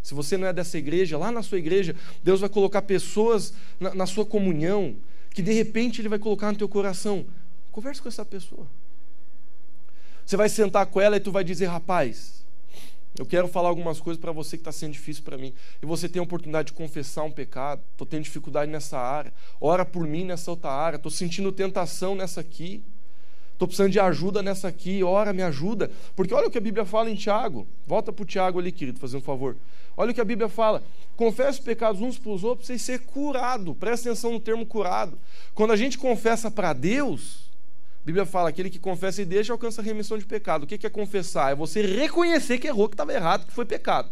[0.01, 3.95] Se você não é dessa igreja, lá na sua igreja, Deus vai colocar pessoas na,
[3.95, 4.95] na sua comunhão
[5.31, 7.25] que de repente Ele vai colocar no teu coração.
[7.71, 8.65] Converse com essa pessoa.
[10.25, 12.45] Você vai sentar com ela e tu vai dizer, rapaz,
[13.17, 15.53] eu quero falar algumas coisas para você que está sendo difícil para mim.
[15.81, 17.81] E você tem a oportunidade de confessar um pecado.
[17.91, 19.33] Estou tendo dificuldade nessa área.
[19.59, 20.97] Ora por mim nessa outra área.
[20.97, 22.83] Estou sentindo tentação nessa aqui.
[23.55, 25.89] Estou precisando de ajuda nessa aqui, ora, me ajuda.
[26.13, 27.65] Porque olha o que a Bíblia fala em Tiago.
[27.87, 29.55] Volta para o Tiago ali, querido, fazendo um favor.
[29.95, 30.83] Olha o que a Bíblia fala.
[31.15, 33.73] Confesse pecados uns para os outros para você ser curado.
[33.73, 35.17] Presta atenção no termo curado.
[35.53, 37.49] Quando a gente confessa para Deus,
[38.03, 40.63] a Bíblia fala: aquele que confessa e deixa alcança a remissão de pecado.
[40.63, 41.53] O que é confessar?
[41.53, 44.09] É você reconhecer que errou, que estava errado, que foi pecado.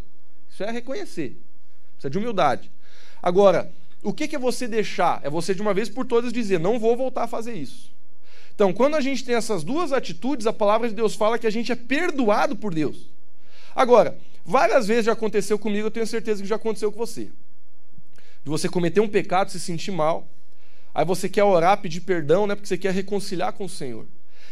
[0.50, 1.38] Isso é reconhecer.
[1.96, 2.72] Precisa de humildade.
[3.22, 3.70] Agora,
[4.02, 5.20] o que é você deixar?
[5.22, 7.92] É você de uma vez por todas dizer: não vou voltar a fazer isso.
[8.56, 11.50] Então, quando a gente tem essas duas atitudes, a palavra de Deus fala que a
[11.50, 13.10] gente é perdoado por Deus.
[13.76, 17.32] Agora, várias vezes já aconteceu comigo, eu tenho certeza que já aconteceu com você.
[18.44, 20.28] De você cometer um pecado, se sentir mal,
[20.94, 24.06] aí você quer orar, pedir perdão, né, porque você quer reconciliar com o Senhor.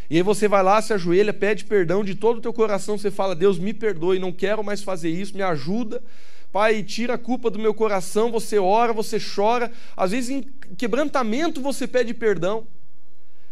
[0.09, 3.11] E aí você vai lá, se ajoelha, pede perdão de todo o teu coração, você
[3.11, 6.03] fala: "Deus, me perdoe, não quero mais fazer isso, me ajuda".
[6.51, 10.41] Pai, tira a culpa do meu coração, você ora, você chora, às vezes em
[10.75, 12.67] quebrantamento você pede perdão.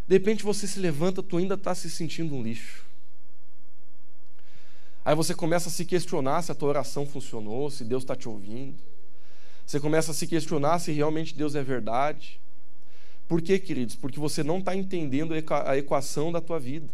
[0.10, 2.84] De repente você se levanta, tu ainda está se sentindo um lixo.
[5.06, 8.28] Aí você começa a se questionar se a tua oração funcionou, se Deus está te
[8.28, 8.80] ouvindo.
[9.68, 12.42] Você começa a se questionar se realmente Deus é verdade.
[13.28, 13.96] Por quê, queridos?
[13.96, 15.32] Porque você não está entendendo
[15.68, 16.90] a equação da tua vida.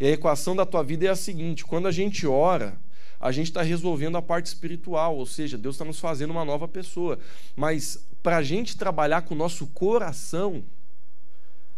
[0.00, 2.74] E a equação da tua vida é a seguinte: quando a gente ora,
[3.20, 6.66] a gente está resolvendo a parte espiritual, ou seja, Deus está nos fazendo uma nova
[6.66, 7.18] pessoa.
[7.54, 10.64] Mas para a gente trabalhar com o nosso coração,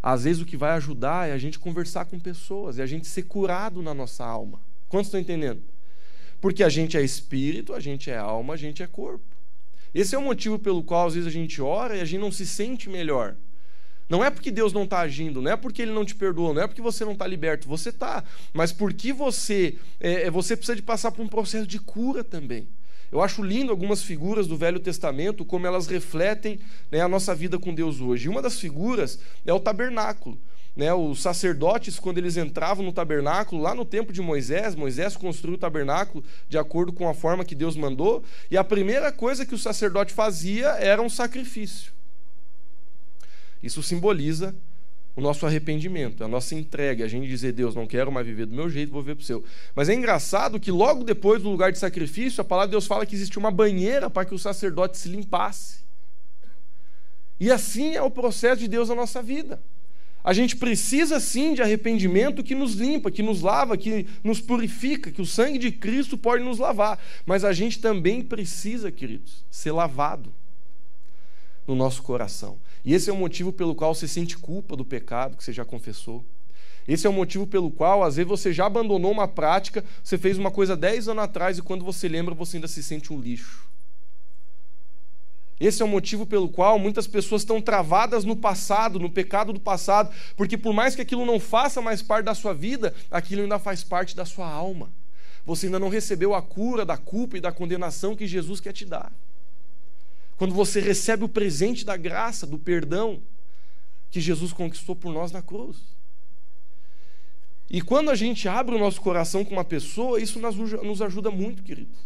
[0.03, 3.07] às vezes o que vai ajudar é a gente conversar com pessoas, é a gente
[3.07, 4.59] ser curado na nossa alma.
[4.89, 5.63] Quantos estão entendendo?
[6.41, 9.23] Porque a gente é espírito, a gente é alma, a gente é corpo.
[9.93, 12.31] Esse é o motivo pelo qual às vezes a gente ora e a gente não
[12.33, 13.37] se sente melhor.
[14.09, 16.61] Não é porque Deus não está agindo, não é porque Ele não te perdoa, não
[16.61, 18.25] é porque você não está liberto, você está.
[18.51, 22.67] Mas porque você, é, é, você precisa de passar por um processo de cura também.
[23.13, 26.59] Eu acho lindo algumas figuras do Velho Testamento, como elas refletem
[26.91, 28.25] né, a nossa vida com Deus hoje.
[28.25, 30.35] E uma das figuras é o tabernáculo.
[30.75, 35.57] Né, os sacerdotes, quando eles entravam no tabernáculo, lá no tempo de Moisés, Moisés construiu
[35.57, 39.53] o tabernáculo de acordo com a forma que Deus mandou, e a primeira coisa que
[39.53, 41.93] o sacerdote fazia era um sacrifício.
[43.61, 44.55] Isso simboliza
[45.15, 48.55] o nosso arrependimento, a nossa entrega, a gente dizer, Deus, não quero mais viver do
[48.55, 49.43] meu jeito, vou viver o seu.
[49.75, 53.05] Mas é engraçado que logo depois do lugar de sacrifício, a palavra de Deus fala
[53.05, 55.83] que existia uma banheira para que o sacerdote se limpasse.
[57.39, 59.61] E assim é o processo de Deus na nossa vida.
[60.23, 65.11] A gente precisa sim de arrependimento que nos limpa, que nos lava, que nos purifica,
[65.11, 66.97] que o sangue de Cristo pode nos lavar.
[67.25, 70.33] Mas a gente também precisa, queridos, ser lavado
[71.67, 72.57] no nosso coração.
[72.85, 75.63] E esse é o motivo pelo qual você sente culpa do pecado que você já
[75.63, 76.23] confessou.
[76.85, 80.37] Esse é o motivo pelo qual, às vezes, você já abandonou uma prática, você fez
[80.37, 83.65] uma coisa 10 anos atrás e quando você lembra, você ainda se sente um lixo.
[85.59, 89.61] Esse é o motivo pelo qual muitas pessoas estão travadas no passado, no pecado do
[89.61, 93.57] passado, porque por mais que aquilo não faça mais parte da sua vida, aquilo ainda
[93.57, 94.91] faz parte da sua alma.
[95.45, 98.83] Você ainda não recebeu a cura da culpa e da condenação que Jesus quer te
[98.83, 99.09] dar
[100.43, 103.23] quando você recebe o presente da graça, do perdão
[104.11, 105.77] que Jesus conquistou por nós na cruz.
[107.69, 111.63] E quando a gente abre o nosso coração com uma pessoa, isso nos ajuda muito,
[111.63, 111.97] queridos.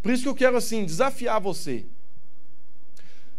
[0.00, 1.84] Por isso que eu quero assim desafiar você.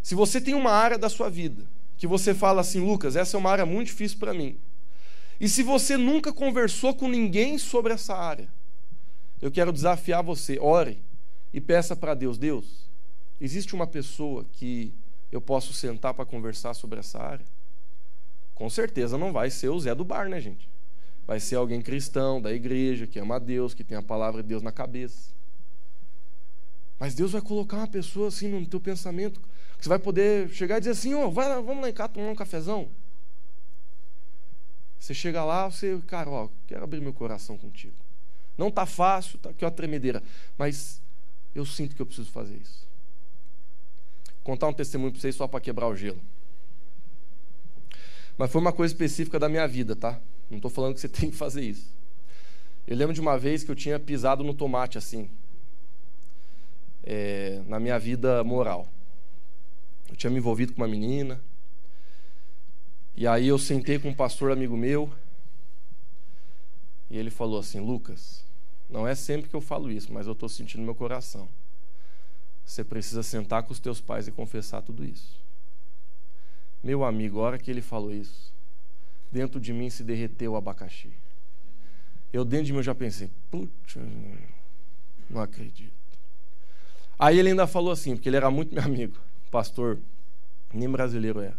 [0.03, 1.65] Se você tem uma área da sua vida
[1.97, 4.57] que você fala assim, Lucas, essa é uma área muito difícil para mim.
[5.39, 8.49] E se você nunca conversou com ninguém sobre essa área,
[9.41, 10.99] eu quero desafiar você, ore
[11.53, 12.80] e peça para Deus, Deus,
[13.43, 14.93] Existe uma pessoa que
[15.31, 17.45] eu posso sentar para conversar sobre essa área?
[18.53, 20.69] Com certeza não vai ser o Zé do bar, né, gente?
[21.25, 24.49] Vai ser alguém cristão, da igreja, que ama a Deus, que tem a palavra de
[24.49, 25.31] Deus na cabeça.
[26.99, 29.41] Mas Deus vai colocar uma pessoa assim no teu pensamento,
[29.75, 32.29] que você vai poder chegar e dizer assim: oh, vai vamos lá em casa tomar
[32.29, 32.89] um cafezão.
[34.99, 37.95] Você chega lá, você, cara, ó, quero abrir meu coração contigo.
[38.55, 40.21] Não tá fácil, tá aqui uma tremedeira,
[40.59, 41.01] mas
[41.55, 42.90] eu sinto que eu preciso fazer isso
[44.43, 46.19] contar um testemunho para vocês só para quebrar o gelo.
[48.37, 50.19] Mas foi uma coisa específica da minha vida, tá?
[50.49, 51.91] Não estou falando que você tem que fazer isso.
[52.87, 55.29] Eu lembro de uma vez que eu tinha pisado no tomate assim,
[57.03, 58.87] é, na minha vida moral.
[60.09, 61.41] Eu tinha me envolvido com uma menina,
[63.15, 65.11] e aí eu sentei com um pastor amigo meu,
[67.09, 68.43] e ele falou assim: Lucas,
[68.89, 71.47] não é sempre que eu falo isso, mas eu estou sentindo no meu coração.
[72.71, 75.35] Você precisa sentar com os teus pais e confessar tudo isso.
[76.81, 78.53] Meu amigo, a hora que ele falou isso,
[79.29, 81.11] dentro de mim se derreteu o abacaxi.
[82.31, 83.97] Eu dentro de mim já pensei, putz,
[85.29, 85.91] não acredito.
[87.19, 89.17] Aí ele ainda falou assim, porque ele era muito meu amigo,
[89.51, 89.99] pastor,
[90.73, 91.57] nem brasileiro era.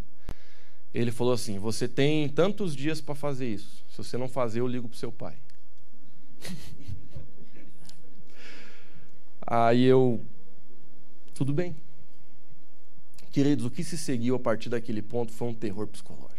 [0.95, 3.85] Ele falou assim: Você tem tantos dias para fazer isso.
[3.91, 5.37] Se você não fazer, eu ligo para seu pai.
[9.47, 10.19] Aí eu
[11.43, 11.75] tudo bem.
[13.33, 16.31] Queridos, o que se seguiu a partir daquele ponto foi um terror psicológico.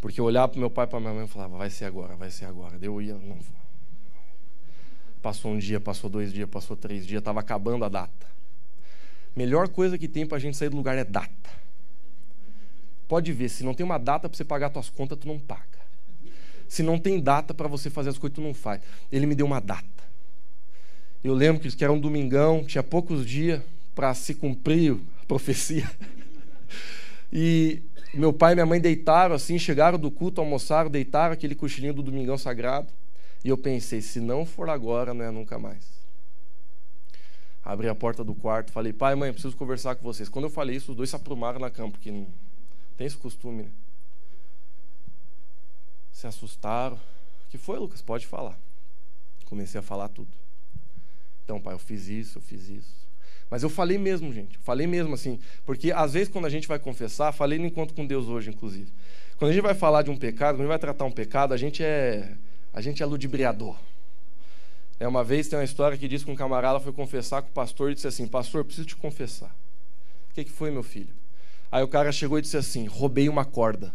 [0.00, 2.14] Porque eu olhava para meu pai e para minha mãe e falava, vai ser agora,
[2.14, 2.78] vai ser agora.
[2.80, 3.36] Eu ia, não
[5.20, 8.26] Passou um dia, passou dois dias, passou três dias, estava acabando a data.
[9.34, 11.50] Melhor coisa que tem para a gente sair do lugar é data.
[13.08, 15.80] Pode ver, se não tem uma data para você pagar suas contas, tu não paga.
[16.68, 18.82] Se não tem data para você fazer as coisas, tu não faz.
[19.10, 19.93] Ele me deu uma data.
[21.24, 23.62] Eu lembro que era um domingão, tinha poucos dias
[23.94, 25.90] para se cumprir a profecia.
[27.32, 27.82] E
[28.12, 32.02] meu pai e minha mãe deitaram assim, chegaram do culto, almoçaram, deitaram aquele cochilinho do
[32.02, 32.88] Domingão Sagrado.
[33.42, 35.94] E eu pensei, se não for agora, não é nunca mais.
[37.64, 40.28] Abri a porta do quarto, falei, pai, mãe, preciso conversar com vocês.
[40.28, 42.26] Quando eu falei isso, os dois se aprumaram na cama, porque não
[42.98, 43.70] tem esse costume, né?
[46.12, 46.96] Se assustaram.
[46.96, 48.02] O que foi, Lucas?
[48.02, 48.58] Pode falar.
[49.46, 50.43] Comecei a falar tudo.
[51.44, 53.04] Então, pai, eu fiz isso, eu fiz isso.
[53.50, 54.58] Mas eu falei mesmo, gente.
[54.58, 55.38] Falei mesmo assim.
[55.64, 58.90] Porque às vezes quando a gente vai confessar, falei no encontro com Deus hoje, inclusive.
[59.36, 61.52] Quando a gente vai falar de um pecado, quando a gente vai tratar um pecado,
[61.52, 62.36] a gente é,
[62.72, 63.76] a gente é ludibriador.
[64.98, 67.52] É, uma vez tem uma história que diz que um camarada foi confessar com o
[67.52, 69.54] pastor e disse assim: Pastor, preciso te confessar.
[70.30, 71.14] O que, que foi, meu filho?
[71.70, 73.92] Aí o cara chegou e disse assim: Roubei uma corda.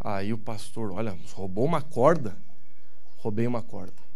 [0.00, 2.36] Aí o pastor, olha, roubou uma corda?
[3.16, 4.07] Roubei uma corda.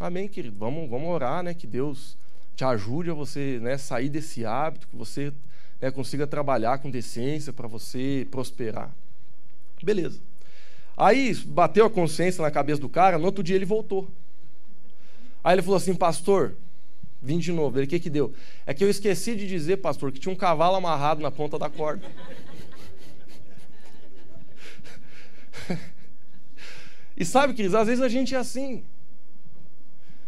[0.00, 0.56] Amém, querido.
[0.58, 1.54] Vamos, vamos orar, né?
[1.54, 2.16] Que Deus
[2.54, 5.32] te ajude a você né, sair desse hábito, que você
[5.80, 8.90] né, consiga trabalhar com decência para você prosperar.
[9.82, 10.20] Beleza.
[10.96, 14.08] Aí bateu a consciência na cabeça do cara, no outro dia ele voltou.
[15.42, 16.54] Aí ele falou assim, pastor,
[17.20, 17.78] vim de novo.
[17.78, 18.32] Ele, o que que deu?
[18.66, 21.68] É que eu esqueci de dizer, pastor, que tinha um cavalo amarrado na ponta da
[21.68, 22.06] corda.
[27.16, 28.84] e sabe, queridos, às vezes a gente é assim.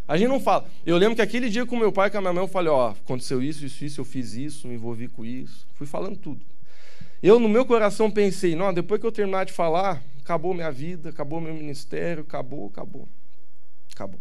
[0.07, 0.69] A gente não fala.
[0.85, 2.71] Eu lembro que aquele dia com meu pai e com a minha mãe, eu falei,
[2.71, 5.67] ó, aconteceu isso, isso, isso, eu fiz isso, me envolvi com isso.
[5.75, 6.41] Fui falando tudo.
[7.23, 11.09] Eu, no meu coração, pensei, não, depois que eu terminar de falar, acabou minha vida,
[11.09, 13.09] acabou meu ministério, acabou, acabou.
[13.95, 14.21] Acabou.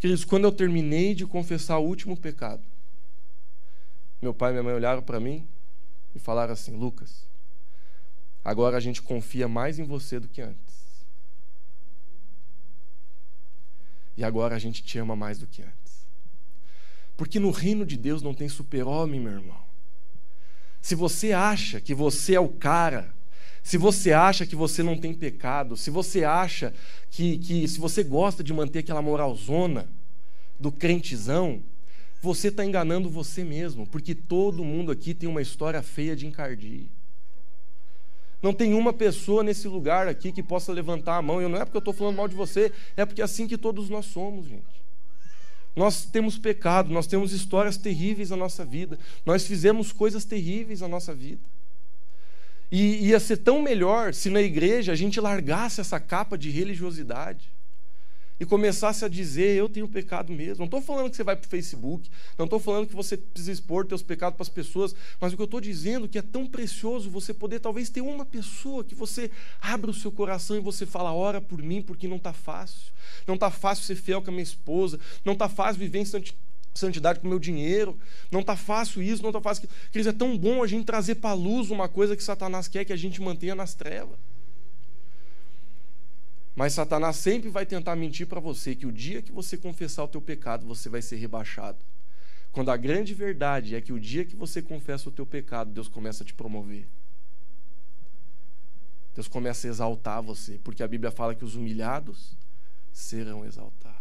[0.00, 2.62] Queridos, quando eu terminei de confessar o último pecado,
[4.20, 5.46] meu pai e minha mãe olharam para mim
[6.14, 7.26] e falaram assim: Lucas,
[8.44, 10.63] agora a gente confia mais em você do que antes.
[14.16, 16.06] E agora a gente te ama mais do que antes.
[17.16, 19.62] Porque no reino de Deus não tem super-homem, meu irmão.
[20.80, 23.14] Se você acha que você é o cara,
[23.62, 26.74] se você acha que você não tem pecado, se você acha
[27.10, 29.88] que, que se você gosta de manter aquela moralzona
[30.60, 31.62] do crentezão,
[32.20, 36.86] você está enganando você mesmo, porque todo mundo aqui tem uma história feia de encardir.
[38.44, 41.40] Não tem uma pessoa nesse lugar aqui que possa levantar a mão.
[41.40, 43.56] E não é porque eu estou falando mal de você, é porque é assim que
[43.56, 44.84] todos nós somos, gente.
[45.74, 50.88] Nós temos pecado, nós temos histórias terríveis na nossa vida, nós fizemos coisas terríveis na
[50.88, 51.40] nossa vida.
[52.70, 57.50] E ia ser tão melhor se na igreja a gente largasse essa capa de religiosidade
[58.38, 60.58] e começasse a dizer: Eu tenho pecado mesmo.
[60.58, 63.52] Não estou falando que você vai para o Facebook, não estou falando que você precisa
[63.52, 66.22] expor teus pecados para as pessoas, mas o que eu estou dizendo é que é
[66.22, 70.60] tão precioso você poder, talvez, ter uma pessoa que você abra o seu coração e
[70.60, 72.92] você fala: Ora por mim, porque não está fácil.
[73.26, 76.24] Não está fácil ser fiel com a minha esposa, não está fácil viver em
[76.74, 77.96] santidade com o meu dinheiro,
[78.30, 79.68] não está fácil isso, não está fácil.
[79.92, 82.84] Queridos, é tão bom a gente trazer para a luz uma coisa que Satanás quer
[82.84, 84.18] que a gente mantenha nas trevas.
[86.54, 90.08] Mas Satanás sempre vai tentar mentir para você que o dia que você confessar o
[90.08, 91.78] teu pecado, você vai ser rebaixado.
[92.52, 95.88] Quando a grande verdade é que o dia que você confessa o teu pecado, Deus
[95.88, 96.86] começa a te promover.
[99.12, 102.36] Deus começa a exaltar você, porque a Bíblia fala que os humilhados
[102.92, 103.98] serão exaltados.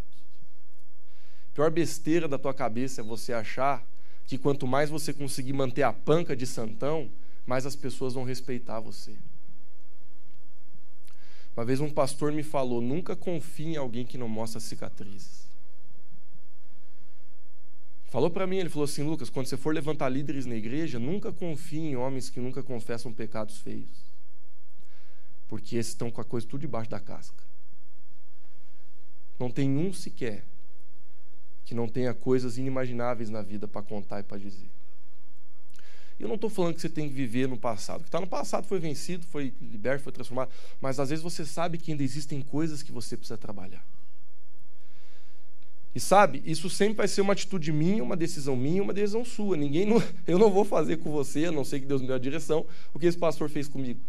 [1.52, 3.84] A pior besteira da tua cabeça é você achar
[4.28, 7.10] que quanto mais você conseguir manter a panca de santão,
[7.46, 9.16] mais as pessoas vão respeitar você.
[11.56, 15.48] Uma vez um pastor me falou: nunca confie em alguém que não mostra cicatrizes.
[18.06, 21.32] Falou para mim, ele falou assim: Lucas, quando você for levantar líderes na igreja, nunca
[21.32, 24.14] confie em homens que nunca confessam pecados feios.
[25.48, 27.44] Porque esses estão com a coisa tudo debaixo da casca.
[29.40, 30.44] Não tem um sequer
[31.66, 34.70] que não tenha coisas inimagináveis na vida para contar e para dizer.
[36.20, 38.02] Eu não estou falando que você tem que viver no passado.
[38.02, 40.52] O que está no passado foi vencido, foi liberto, foi transformado.
[40.80, 43.84] Mas às vezes você sabe que ainda existem coisas que você precisa trabalhar.
[45.96, 49.56] E sabe, isso sempre vai ser uma atitude minha, uma decisão minha, uma decisão sua.
[49.56, 52.16] Ninguém, não, eu não vou fazer com você, a não sei que Deus me deu
[52.16, 54.00] a direção, o que esse pastor fez comigo.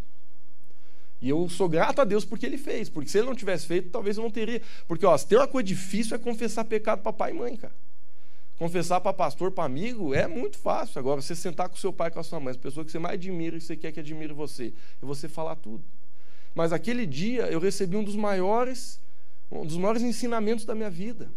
[1.20, 3.90] E eu sou grato a Deus porque ele fez, porque se ele não tivesse feito,
[3.90, 4.60] talvez eu não teria.
[4.86, 7.74] Porque, ó, se tem uma coisa difícil é confessar pecado para pai e mãe, cara.
[8.58, 11.00] Confessar para pastor, para amigo, é muito fácil.
[11.00, 13.14] Agora, você sentar com seu pai, com a sua mãe, as pessoas que você mais
[13.14, 15.82] admira e você quer que admire você, e você falar tudo.
[16.54, 19.00] Mas aquele dia eu recebi um dos maiores,
[19.50, 21.28] um dos maiores ensinamentos da minha vida.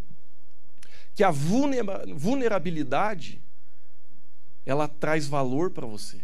[1.14, 3.40] Que a vulnerabilidade,
[4.64, 6.20] ela traz valor para você,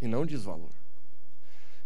[0.00, 0.68] e não desvalor.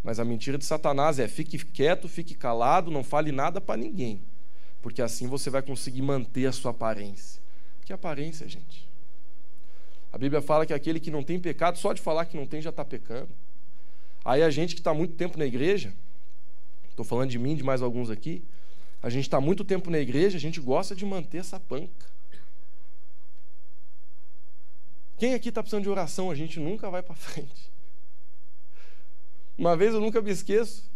[0.02, 4.20] Mas a mentira de Satanás é: fique quieto, fique calado, não fale nada para ninguém,
[4.82, 7.45] porque assim você vai conseguir manter a sua aparência.
[7.86, 8.84] Que aparência, gente?
[10.12, 12.60] A Bíblia fala que aquele que não tem pecado, só de falar que não tem
[12.60, 13.30] já está pecando.
[14.24, 15.94] Aí a gente que está muito tempo na igreja,
[16.90, 18.42] estou falando de mim, de mais alguns aqui,
[19.00, 22.06] a gente está muito tempo na igreja, a gente gosta de manter essa panca.
[25.16, 26.28] Quem aqui está precisando de oração?
[26.28, 27.70] A gente nunca vai para frente.
[29.56, 30.90] Uma vez eu nunca me esqueço.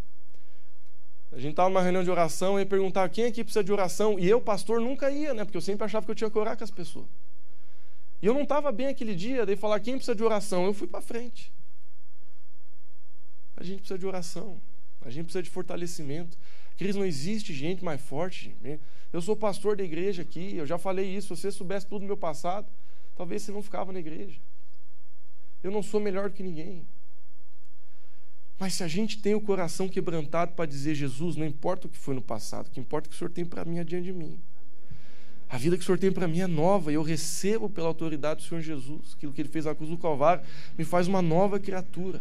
[1.33, 4.19] A gente estava numa reunião de oração e perguntava quem aqui precisa de oração.
[4.19, 5.45] E eu, pastor, nunca ia, né?
[5.45, 7.07] Porque eu sempre achava que eu tinha que orar com as pessoas.
[8.21, 10.67] E eu não estava bem aquele dia, daí falar quem precisa de oração.
[10.67, 11.53] Eu fui para frente.
[13.57, 14.61] A gente precisa de oração.
[15.03, 16.37] A gente precisa de fortalecimento.
[16.77, 18.55] Cris, não existe gente mais forte.
[19.13, 21.35] Eu sou pastor da igreja aqui, eu já falei isso.
[21.37, 22.67] Se você soubesse tudo do meu passado,
[23.17, 24.41] talvez você não ficava na igreja.
[25.63, 26.87] Eu não sou melhor que ninguém.
[28.61, 31.97] Mas se a gente tem o coração quebrantado para dizer, Jesus, não importa o que
[31.97, 34.05] foi no passado, o que importa é o que o Senhor tem para mim adiante
[34.05, 34.39] de mim.
[35.49, 38.43] A vida que o Senhor tem para mim é nova e eu recebo pela autoridade
[38.43, 39.15] do Senhor Jesus.
[39.17, 40.45] Aquilo que Ele fez na cruz do Calvário
[40.77, 42.21] me faz uma nova criatura.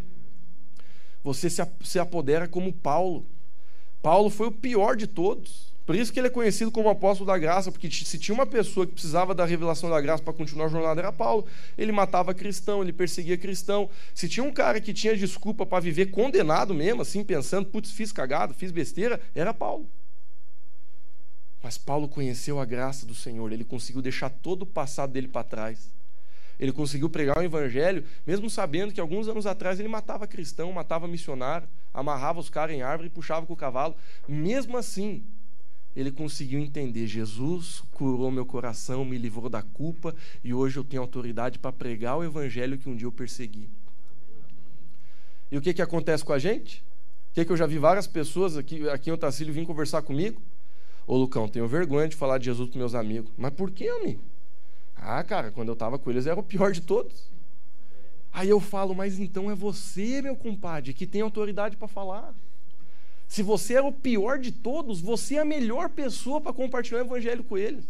[1.25, 3.25] Você se apodera como Paulo.
[4.01, 5.73] Paulo foi o pior de todos.
[5.89, 8.85] Por isso que ele é conhecido como apóstolo da graça, porque se tinha uma pessoa
[8.85, 11.47] que precisava da revelação da graça para continuar a jornada, era Paulo.
[11.75, 13.89] Ele matava cristão, ele perseguia cristão.
[14.13, 18.11] Se tinha um cara que tinha desculpa para viver condenado mesmo, assim, pensando, putz, fiz
[18.11, 19.89] cagada, fiz besteira, era Paulo.
[21.63, 25.43] Mas Paulo conheceu a graça do Senhor, ele conseguiu deixar todo o passado dele para
[25.43, 25.89] trás.
[26.59, 31.07] Ele conseguiu pregar o evangelho, mesmo sabendo que alguns anos atrás ele matava cristão, matava
[31.07, 33.95] missionário, amarrava os caras em árvore e puxava com o cavalo.
[34.27, 35.25] Mesmo assim,
[35.95, 41.01] ele conseguiu entender: Jesus curou meu coração, me livrou da culpa e hoje eu tenho
[41.01, 43.69] autoridade para pregar o evangelho que um dia eu persegui.
[45.51, 46.83] E o que, que acontece com a gente?
[47.31, 50.41] O que, que eu já vi várias pessoas aqui, aqui em Otacílio vir conversar comigo?
[51.07, 53.31] Ô Lucão, tenho vergonha de falar de Jesus para meus amigos.
[53.35, 54.19] Mas por que, homem?
[54.95, 57.31] Ah, cara, quando eu estava com eles era o pior de todos.
[58.31, 62.33] Aí eu falo, mas então é você, meu compadre, que tem autoridade para falar.
[63.29, 67.05] Se você é o pior de todos, você é a melhor pessoa para compartilhar o
[67.05, 67.85] evangelho com eles.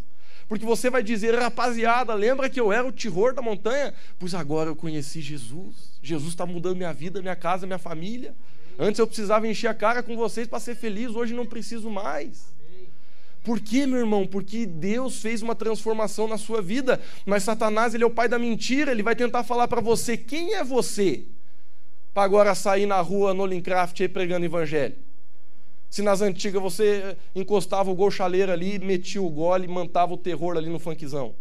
[0.50, 3.94] Porque você vai dizer, rapaziada, lembra que eu era o terror da montanha?
[4.20, 5.98] Pois agora eu conheci Jesus.
[6.04, 8.36] Jesus está mudando minha vida, minha casa, minha família.
[8.78, 12.54] Antes eu precisava encher a cara com vocês para ser feliz, hoje não preciso mais.
[13.42, 14.28] Por quê, meu irmão?
[14.28, 18.38] Porque Deus fez uma transformação na sua vida, mas Satanás, ele é o pai da
[18.38, 21.24] mentira, ele vai tentar falar para você quem é você
[22.14, 24.96] para agora sair na rua no Lincraft aí pregando evangelho.
[25.90, 30.56] Se nas antigas você encostava o gol chaleiro ali, metia o gole, mantava o terror
[30.56, 31.36] ali no funkzão.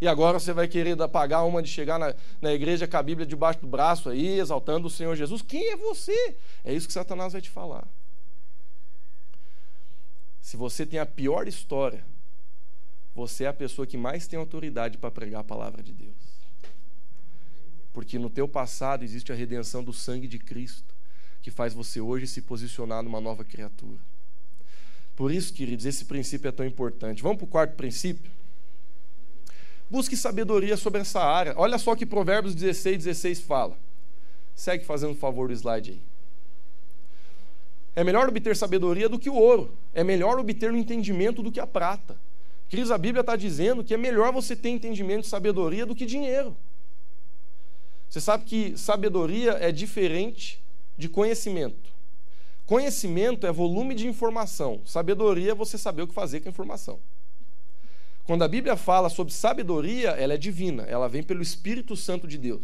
[0.00, 3.26] E agora você vai querer pagar uma de chegar na, na igreja com a Bíblia
[3.26, 5.42] debaixo do braço aí, exaltando o Senhor Jesus.
[5.42, 6.36] Quem é você?
[6.64, 7.86] É isso que Satanás vai te falar.
[10.40, 12.02] Se você tem a pior história,
[13.14, 16.14] você é a pessoa que mais tem autoridade para pregar a palavra de Deus.
[17.92, 20.89] Porque no teu passado existe a redenção do sangue de Cristo,
[21.42, 23.98] que faz você hoje se posicionar numa nova criatura.
[25.16, 27.22] Por isso, queridos, esse princípio é tão importante.
[27.22, 28.30] Vamos para o quarto princípio?
[29.90, 31.52] Busque sabedoria sobre essa área.
[31.56, 33.76] Olha só que Provérbios 16, 16 fala.
[34.54, 36.00] Segue fazendo favor o slide aí.
[37.96, 39.74] É melhor obter sabedoria do que o ouro.
[39.92, 42.16] É melhor obter o entendimento do que a prata.
[42.68, 46.06] Cris, a Bíblia está dizendo que é melhor você ter entendimento e sabedoria do que
[46.06, 46.56] dinheiro.
[48.08, 50.59] Você sabe que sabedoria é diferente
[51.00, 51.90] de conhecimento.
[52.66, 54.80] Conhecimento é volume de informação.
[54.84, 57.00] Sabedoria é você saber o que fazer com a informação.
[58.24, 62.38] Quando a Bíblia fala sobre sabedoria, ela é divina, ela vem pelo Espírito Santo de
[62.38, 62.62] Deus.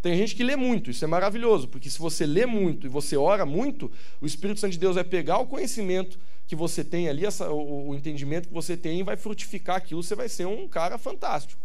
[0.00, 3.16] Tem gente que lê muito, isso é maravilhoso, porque se você lê muito e você
[3.16, 7.26] ora muito, o Espírito Santo de Deus vai pegar o conhecimento que você tem ali,
[7.26, 10.68] essa, o, o entendimento que você tem e vai frutificar aquilo, você vai ser um
[10.68, 11.60] cara fantástico.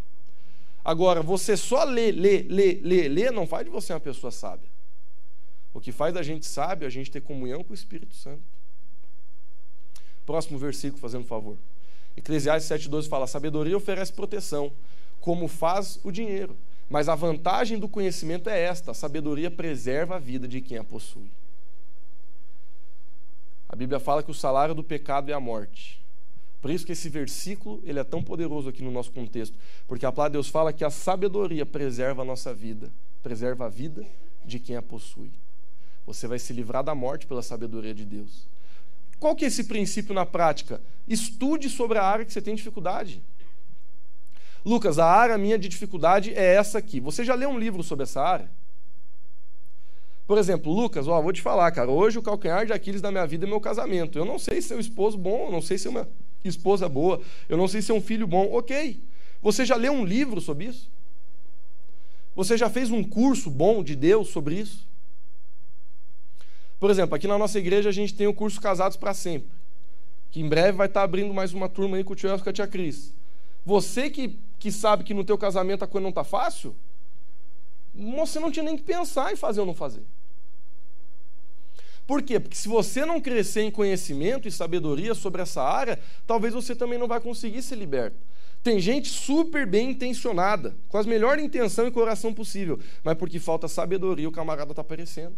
[0.84, 4.75] Agora, você só lê, lê, lê, lê, lê, não faz de você uma pessoa sábia.
[5.76, 8.42] O que faz da gente sábio é a gente ter comunhão com o Espírito Santo.
[10.26, 11.58] Próximo versículo, fazendo favor.
[12.16, 14.72] Eclesiastes 7,12 fala: sabedoria oferece proteção,
[15.20, 16.56] como faz o dinheiro.
[16.90, 20.84] Mas a vantagem do conhecimento é esta: a sabedoria preserva a vida de quem a
[20.84, 21.30] possui.
[23.68, 26.02] A Bíblia fala que o salário do pecado é a morte.
[26.62, 29.58] Por isso que esse versículo ele é tão poderoso aqui no nosso contexto,
[29.90, 32.90] porque a palavra de Deus fala que a sabedoria preserva a nossa vida,
[33.22, 34.06] preserva a vida
[34.46, 35.30] de quem a possui.
[36.06, 38.48] Você vai se livrar da morte pela sabedoria de Deus.
[39.20, 40.82] Qual que é esse princípio na prática?
[41.08, 43.24] Estude sobre a área que você tem dificuldade.
[44.64, 47.00] Lucas, a área minha de dificuldade é essa aqui.
[47.00, 48.50] Você já leu um livro sobre essa área?
[50.28, 53.28] Por exemplo, Lucas, ó, vou te falar, cara, hoje o calcanhar de Aquiles da minha
[53.28, 54.18] vida é meu casamento.
[54.18, 56.08] Eu não sei se é um esposo bom, eu não sei se é uma
[56.44, 58.52] esposa boa, eu não sei se é um filho bom.
[58.52, 59.00] Ok.
[59.42, 60.90] Você já leu um livro sobre isso?
[62.36, 64.88] Você já fez um curso bom de Deus sobre isso?
[66.86, 69.50] Por exemplo, aqui na nossa igreja a gente tem o curso Casados para Sempre,
[70.30, 72.50] que em breve vai estar abrindo mais uma turma aí com o tio Elcio e
[72.52, 73.12] a tia Cris.
[73.66, 76.76] Você que, que sabe que no teu casamento a coisa não está fácil,
[77.92, 80.04] você não tinha nem que pensar em fazer ou não fazer.
[82.06, 82.40] Por quê?
[82.40, 87.00] Porque se você não crescer em conhecimento e sabedoria sobre essa área, talvez você também
[87.00, 88.18] não vai conseguir ser liberto.
[88.62, 93.68] Tem gente super bem intencionada, com as melhores intenção e coração possível, mas porque falta
[93.68, 95.36] sabedoria, o camarada está aparecendo.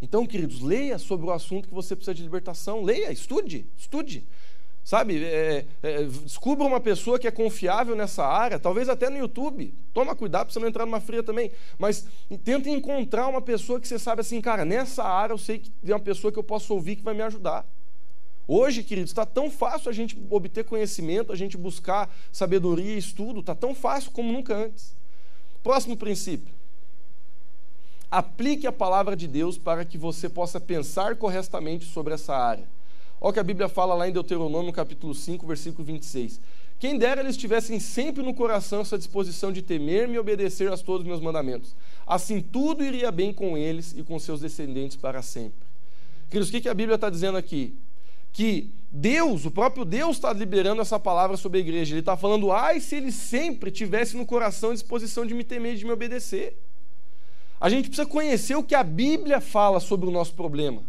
[0.00, 2.82] Então, queridos, leia sobre o assunto que você precisa de libertação.
[2.82, 4.26] Leia, estude, estude.
[4.84, 9.74] Sabe, é, é, descubra uma pessoa que é confiável nessa área, talvez até no YouTube.
[9.92, 11.50] Toma cuidado para você não entrar numa fria também.
[11.78, 12.06] Mas
[12.42, 15.92] tenta encontrar uma pessoa que você sabe assim, cara, nessa área eu sei que tem
[15.92, 17.66] uma pessoa que eu posso ouvir que vai me ajudar.
[18.46, 23.40] Hoje, queridos, está tão fácil a gente obter conhecimento, a gente buscar sabedoria e estudo,
[23.40, 24.96] está tão fácil como nunca antes.
[25.62, 26.57] Próximo princípio.
[28.10, 32.66] Aplique a palavra de Deus para que você possa pensar corretamente sobre essa área.
[33.20, 36.40] Olha o que a Bíblia fala lá em Deuteronômio, capítulo 5, versículo 26.
[36.78, 41.02] Quem dera eles tivessem sempre no coração essa disposição de temer-me e obedecer a todos
[41.02, 41.74] os meus mandamentos.
[42.06, 45.66] Assim tudo iria bem com eles e com seus descendentes para sempre.
[46.30, 47.74] Queridos, o que a Bíblia está dizendo aqui?
[48.32, 51.92] Que Deus, o próprio Deus está liberando essa palavra sobre a igreja.
[51.92, 55.74] Ele está falando, ai, se eles sempre tivessem no coração a disposição de me temer
[55.74, 56.56] e de me obedecer.
[57.60, 60.82] A gente precisa conhecer o que a Bíblia fala sobre o nosso problema.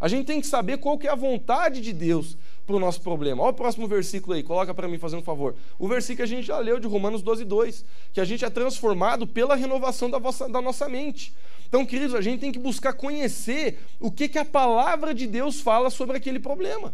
[0.00, 2.36] A gente tem que saber qual que é a vontade de Deus
[2.66, 3.42] para o nosso problema.
[3.42, 5.54] Olha o próximo versículo aí, coloca para mim, fazendo um favor.
[5.78, 8.50] O versículo que a gente já leu de Romanos 12, 2, que a gente é
[8.50, 11.34] transformado pela renovação da, vossa, da nossa mente.
[11.66, 15.60] Então, queridos, a gente tem que buscar conhecer o que, que a palavra de Deus
[15.60, 16.92] fala sobre aquele problema.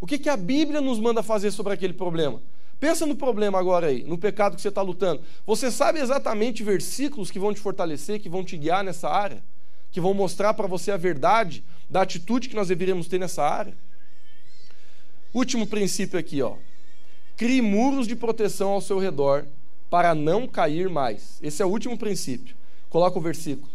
[0.00, 2.40] O que, que a Bíblia nos manda fazer sobre aquele problema.
[2.80, 5.22] Pensa no problema agora aí, no pecado que você está lutando.
[5.46, 9.42] Você sabe exatamente versículos que vão te fortalecer, que vão te guiar nessa área?
[9.90, 13.76] que vão mostrar para você a verdade da atitude que nós deveríamos ter nessa área.
[15.34, 16.56] Último princípio aqui, ó.
[17.36, 19.46] Crie muros de proteção ao seu redor
[19.88, 21.38] para não cair mais.
[21.42, 22.54] Esse é o último princípio.
[22.88, 23.70] Coloca o versículo.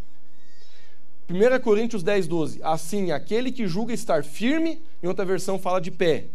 [1.29, 2.59] 1 Coríntios 10, 12.
[2.63, 6.25] Assim, aquele que julga estar firme, em outra versão fala de pé.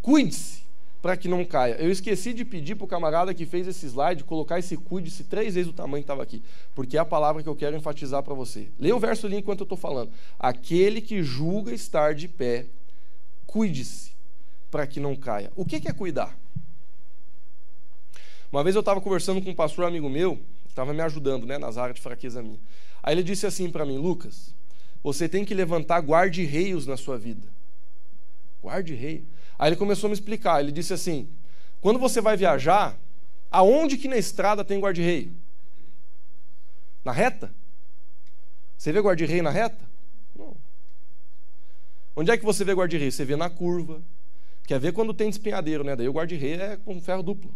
[0.00, 0.63] Cuide-se
[1.04, 1.74] para que não caia.
[1.74, 5.54] Eu esqueci de pedir para o camarada que fez esse slide colocar esse cuide-se três
[5.54, 6.42] vezes o tamanho que estava aqui,
[6.74, 8.70] porque é a palavra que eu quero enfatizar para você.
[8.78, 10.10] Leia o verso ali enquanto eu estou falando.
[10.38, 12.64] Aquele que julga estar de pé,
[13.46, 14.12] cuide-se
[14.70, 15.52] para que não caia.
[15.54, 16.34] O que é cuidar?
[18.50, 21.76] Uma vez eu estava conversando com um pastor amigo meu, estava me ajudando né, nas
[21.76, 22.58] áreas de fraqueza minha.
[23.02, 24.54] Aí ele disse assim para mim, Lucas,
[25.02, 27.46] você tem que levantar guarde-reios na sua vida.
[28.62, 29.33] Guarde-reio.
[29.58, 30.60] Aí ele começou a me explicar.
[30.60, 31.28] Ele disse assim:
[31.80, 32.98] quando você vai viajar,
[33.50, 35.32] aonde que na estrada tem guarda-reio?
[37.04, 37.54] Na reta?
[38.76, 39.84] Você vê guarda-reio na reta?
[40.36, 40.56] Não.
[42.16, 43.12] Onde é que você vê guarda-reio?
[43.12, 44.02] Você vê na curva.
[44.66, 45.94] Quer ver quando tem despenhadeiro, né?
[45.94, 47.54] Daí o guarda-reio é com ferro duplo.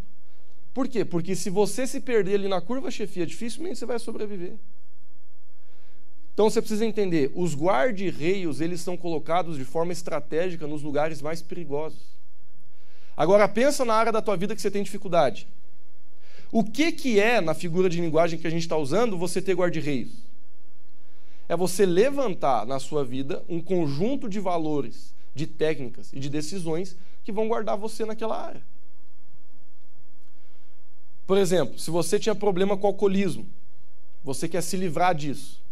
[0.75, 1.05] Por quê?
[1.05, 4.55] Porque se você se perder ali na curva, chefia, dificilmente você vai sobreviver.
[6.39, 11.43] Então você precisa entender, os guarda-reios, eles são colocados de forma estratégica nos lugares mais
[11.43, 11.99] perigosos.
[13.17, 15.49] Agora pensa na área da tua vida que você tem dificuldade.
[16.53, 19.57] O que que é na figura de linguagem que a gente está usando você ter
[19.57, 20.13] guarda-reios?
[21.49, 26.97] É você levantar na sua vida um conjunto de valores, de técnicas e de decisões
[27.25, 28.63] que vão guardar você naquela área.
[31.27, 33.45] Por exemplo, se você tinha problema com alcoolismo,
[34.23, 35.67] você quer se livrar disso.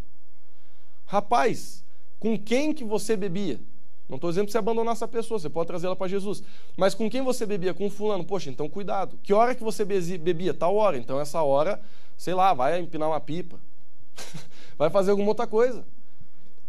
[1.06, 1.84] Rapaz,
[2.18, 3.60] com quem que você bebia?
[4.08, 6.42] Não estou dizendo para você abandonar essa pessoa, você pode trazê-la para Jesus.
[6.76, 7.74] Mas com quem você bebia?
[7.74, 8.24] Com fulano.
[8.24, 9.18] Poxa, então cuidado.
[9.22, 10.54] Que hora que você bebia?
[10.54, 10.96] Tal hora.
[10.96, 11.80] Então essa hora,
[12.16, 13.58] sei lá, vai empinar uma pipa.
[14.78, 15.84] vai fazer alguma outra coisa.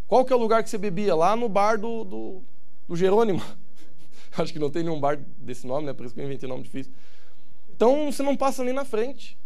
[0.08, 1.14] Qual que é o lugar que você bebia?
[1.14, 2.42] Lá no bar do, do,
[2.88, 3.42] do Jerônimo.
[4.36, 5.94] Acho que não tem nenhum bar desse nome, né?
[5.94, 6.92] Por isso que eu inventei nome difícil.
[7.76, 9.38] Então você não passa nem na frente.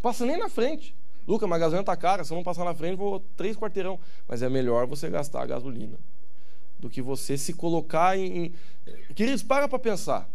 [0.00, 0.94] Passa nem na frente.
[1.26, 3.98] Luca, mas a gasolina tá cara, se eu não passar na frente, vou três quarteirão.
[4.28, 5.98] Mas é melhor você gastar a gasolina
[6.78, 8.52] do que você se colocar em.
[9.14, 10.28] Queridos, para para pensar.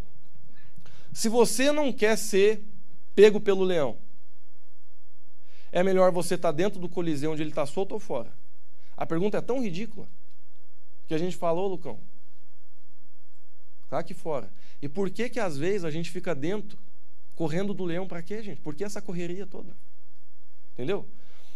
[1.14, 2.64] Se você não quer ser
[3.16, 3.98] pego pelo leão,
[5.72, 8.32] é melhor você estar tá dentro do coliseu onde ele está solto ou fora?
[8.98, 10.08] A pergunta é tão ridícula
[11.08, 12.00] que a gente falou, Lucão.
[13.86, 14.50] Está aqui fora.
[14.82, 16.78] E por que que às vezes a gente fica dentro,
[17.36, 18.62] correndo do leão para quê, gente?
[18.62, 19.76] Por que essa correria toda?
[20.80, 21.06] Entendeu?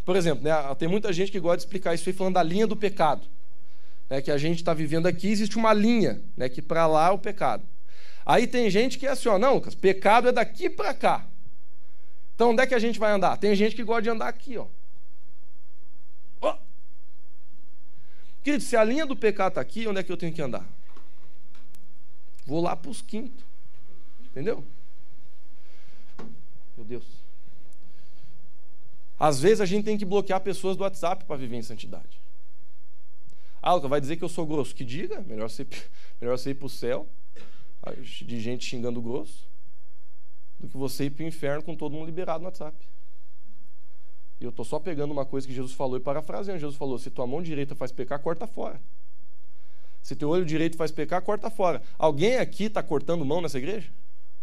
[0.03, 2.67] Por exemplo, né, tem muita gente que gosta de explicar isso aí falando da linha
[2.67, 3.25] do pecado.
[4.09, 7.11] Né, que a gente está vivendo aqui, existe uma linha, né, que para lá é
[7.11, 7.63] o pecado.
[8.25, 11.25] Aí tem gente que é assim, ó, não, Lucas, pecado é daqui para cá.
[12.35, 13.37] Então, onde é que a gente vai andar?
[13.37, 14.67] Tem gente que gosta de andar aqui, ó.
[16.41, 16.55] Oh!
[18.43, 20.67] Querido, se a linha do pecado está aqui, onde é que eu tenho que andar?
[22.45, 23.41] Vou lá para os quintos.
[24.25, 24.65] Entendeu?
[26.75, 27.22] Meu Deus.
[29.23, 32.19] Às vezes a gente tem que bloquear pessoas do WhatsApp para viver em santidade.
[33.61, 34.75] Ah, vai dizer que eu sou grosso.
[34.75, 35.65] Que diga, melhor você,
[36.19, 37.07] melhor você ir para o céu,
[37.95, 39.47] de gente xingando grosso,
[40.59, 42.75] do que você ir para o inferno com todo mundo liberado no WhatsApp.
[44.41, 46.59] E eu estou só pegando uma coisa que Jesus falou e parafraseando.
[46.59, 48.77] Jesus falou: se tua mão direita faz pecar, corta fora.
[50.01, 51.81] Se teu olho direito faz pecar, corta fora.
[51.97, 53.89] Alguém aqui está cortando mão nessa igreja?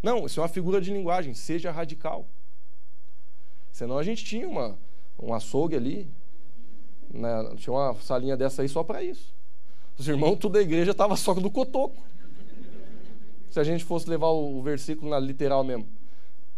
[0.02, 1.34] Não, isso é uma figura de linguagem.
[1.34, 2.26] Seja radical.
[3.80, 4.78] Senão a gente tinha uma,
[5.18, 6.06] um açougue ali,
[7.10, 7.54] né?
[7.56, 9.34] tinha uma salinha dessa aí só para isso.
[9.96, 11.96] Os irmãos, tudo da igreja estava só do cotoco.
[13.48, 15.88] Se a gente fosse levar o versículo na literal mesmo.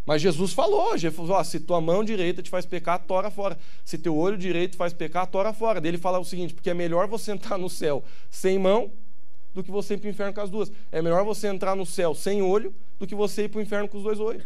[0.04, 3.56] Mas Jesus falou, Jesus falou, ó, se tua mão direita te faz pecar, tora fora.
[3.84, 5.80] Se teu olho direito faz pecar, tora fora.
[5.80, 8.02] Dele fala o seguinte, porque é melhor você entrar no céu
[8.32, 8.90] sem mão
[9.54, 10.72] do que você ir para o inferno com as duas.
[10.90, 13.88] É melhor você entrar no céu sem olho do que você ir para o inferno
[13.88, 14.42] com os dois olhos.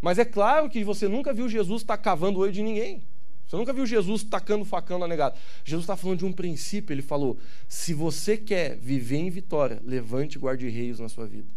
[0.00, 3.02] Mas é claro que você nunca viu Jesus estar tá cavando o olho de ninguém.
[3.46, 5.34] Você nunca viu Jesus tacando facão na negada.
[5.64, 6.92] Jesus está falando de um princípio.
[6.92, 11.48] Ele falou: se você quer viver em vitória, levante guarda-reios na sua vida.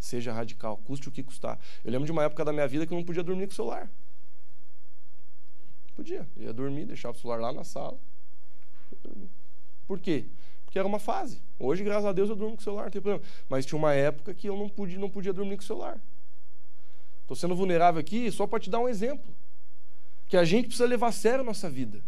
[0.00, 1.58] Seja radical, custe o que custar.
[1.84, 3.56] Eu lembro de uma época da minha vida que eu não podia dormir com o
[3.56, 3.88] celular.
[5.94, 6.26] Podia.
[6.36, 7.98] Eu ia dormir, deixava o celular lá na sala.
[9.86, 10.24] Por quê?
[10.64, 11.40] Porque era uma fase.
[11.58, 13.24] Hoje, graças a Deus, eu durmo com o celular, não tem problema.
[13.48, 16.00] Mas tinha uma época que eu não podia, não podia dormir com o celular.
[17.28, 19.30] Estou sendo vulnerável aqui só para te dar um exemplo.
[20.30, 22.02] Que a gente precisa levar a sério a nossa vida.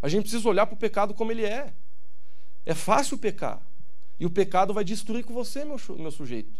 [0.00, 1.70] A gente precisa olhar para o pecado como ele é.
[2.64, 3.60] É fácil pecar.
[4.18, 6.58] E o pecado vai destruir com você, meu, meu sujeito.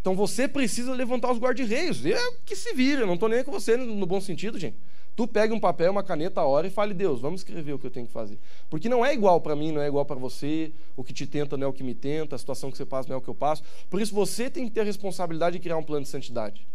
[0.00, 2.04] Então você precisa levantar os guarda-reios.
[2.04, 4.76] É que se vira, eu não estou nem com você no bom sentido, gente.
[5.14, 7.86] Tu pega um papel, uma caneta, a hora e fale, Deus, vamos escrever o que
[7.86, 8.36] eu tenho que fazer.
[8.68, 11.56] Porque não é igual para mim, não é igual para você, o que te tenta
[11.56, 13.28] não é o que me tenta, a situação que você passa não é o que
[13.28, 13.62] eu passo.
[13.88, 16.66] Por isso você tem que ter a responsabilidade de criar um plano de santidade.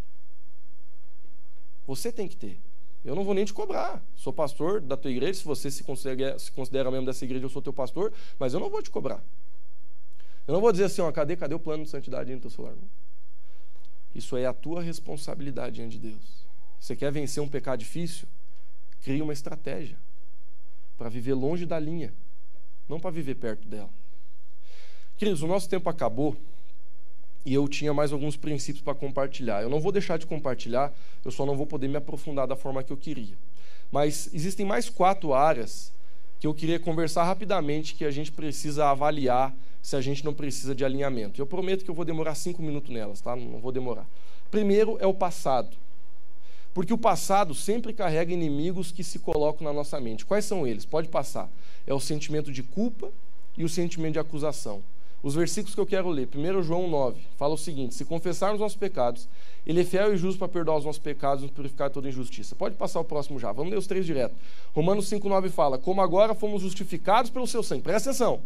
[1.92, 2.58] Você tem que ter.
[3.04, 4.02] Eu não vou nem te cobrar.
[4.16, 7.50] Sou pastor da tua igreja, se você se considera, se considera membro dessa igreja, eu
[7.50, 9.22] sou teu pastor, mas eu não vou te cobrar.
[10.48, 12.76] Eu não vou dizer assim, ó, cadê, cadê o plano de santidade no teu celular?
[14.16, 16.46] Isso é a tua responsabilidade diante de Deus.
[16.80, 18.26] Você quer vencer um pecado difícil?
[19.04, 19.98] Crie uma estratégia
[20.98, 22.14] para viver longe da linha,
[22.88, 23.90] não para viver perto dela.
[25.18, 26.38] Queridos, o nosso tempo acabou
[27.46, 29.62] e eu tinha mais alguns princípios para compartilhar.
[29.62, 32.84] Eu não vou deixar de compartilhar, eu só não vou poder me aprofundar da forma
[32.84, 33.36] que eu queria.
[33.92, 35.92] Mas existem mais quatro áreas
[36.40, 40.74] que eu queria conversar rapidamente que a gente precisa avaliar se a gente não precisa
[40.74, 41.42] de alinhamento.
[41.42, 43.36] Eu prometo que eu vou demorar cinco minutos nelas, tá?
[43.36, 44.08] Não vou demorar.
[44.50, 45.76] Primeiro é o passado.
[46.74, 50.26] Porque o passado sempre carrega inimigos que se colocam na nossa mente.
[50.26, 50.86] Quais são eles?
[50.86, 51.50] Pode passar.
[51.86, 53.12] É o sentimento de culpa
[53.58, 54.82] e o sentimento de acusação.
[55.24, 58.78] Os versículos que eu quero ler, 1 João 9, fala o seguinte: Se confessarmos nossos
[58.78, 59.28] pecados,
[59.66, 62.56] Ele é fiel e justo para perdoar os nossos pecados e nos purificar toda injustiça.
[62.56, 64.36] Pode passar o próximo já, vamos ler os três direto.
[64.74, 67.84] Romanos 5,9 fala: Como agora fomos justificados pelo seu sangue.
[67.84, 68.42] Presta atenção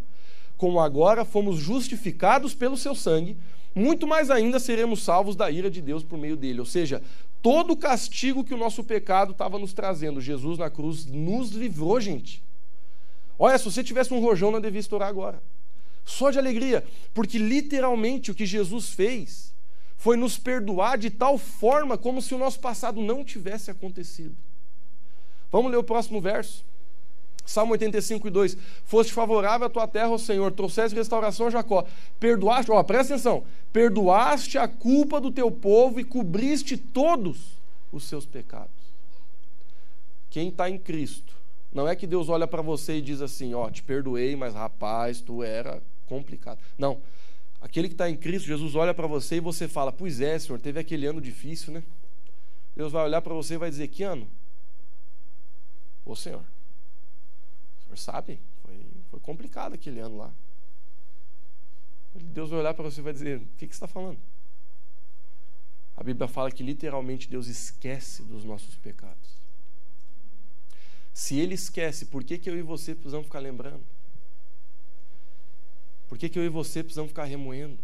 [0.58, 3.38] como agora fomos justificados pelo seu sangue,
[3.74, 6.60] muito mais ainda seremos salvos da ira de Deus por meio dele.
[6.60, 7.02] Ou seja,
[7.42, 12.00] todo o castigo que o nosso pecado estava nos trazendo, Jesus na cruz nos livrou,
[12.00, 12.42] gente.
[13.38, 15.42] Olha, se você tivesse um rojão, não devia estourar agora.
[16.06, 19.54] Só de alegria, porque literalmente o que Jesus fez
[19.98, 24.36] foi nos perdoar de tal forma como se o nosso passado não tivesse acontecido.
[25.52, 26.64] Vamos ler o próximo verso.
[27.44, 28.58] Salmo 85 e 2.
[28.84, 31.86] Foste favorável à tua terra, ó Senhor, trouxeste restauração a Jacó.
[32.20, 33.44] Perdoaste, ó, presta atenção.
[33.72, 37.58] Perdoaste a culpa do teu povo e cobriste todos
[37.92, 38.70] os seus pecados.
[40.30, 41.34] Quem está em Cristo,
[41.74, 45.22] não é que Deus olha para você e diz assim: ó, te perdoei, mas rapaz,
[45.22, 46.60] tu era complicado.
[46.78, 47.02] Não.
[47.62, 50.60] Aquele que está em Cristo, Jesus olha para você e você fala: Pois é, Senhor,
[50.60, 51.84] teve aquele ano difícil, né?
[52.76, 54.28] Deus vai olhar para você e vai dizer: Que ano?
[56.06, 56.44] Ô Senhor,
[57.84, 58.80] senhor sabe, foi,
[59.10, 60.32] foi complicado aquele ano lá.
[62.14, 64.20] Deus vai olhar para você e vai dizer: O que, que você está falando?
[65.98, 69.36] A Bíblia fala que literalmente Deus esquece dos nossos pecados.
[71.14, 73.84] Se Ele esquece, por que, que eu e você precisamos ficar lembrando?
[76.08, 77.78] Por que, que eu e você precisamos ficar remoendo?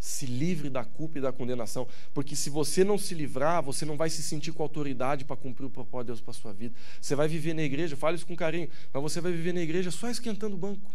[0.00, 3.98] se livre da culpa e da condenação, porque se você não se livrar, você não
[3.98, 6.74] vai se sentir com autoridade para cumprir o propósito de Deus para a sua vida.
[6.98, 9.90] Você vai viver na igreja, fale isso com carinho, mas você vai viver na igreja
[9.90, 10.90] só esquentando o banco.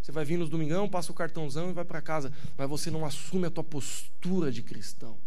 [0.00, 3.04] Você vai vir nos domingão, passa o cartãozão e vai para casa, mas você não
[3.04, 5.18] assume a tua postura de cristão.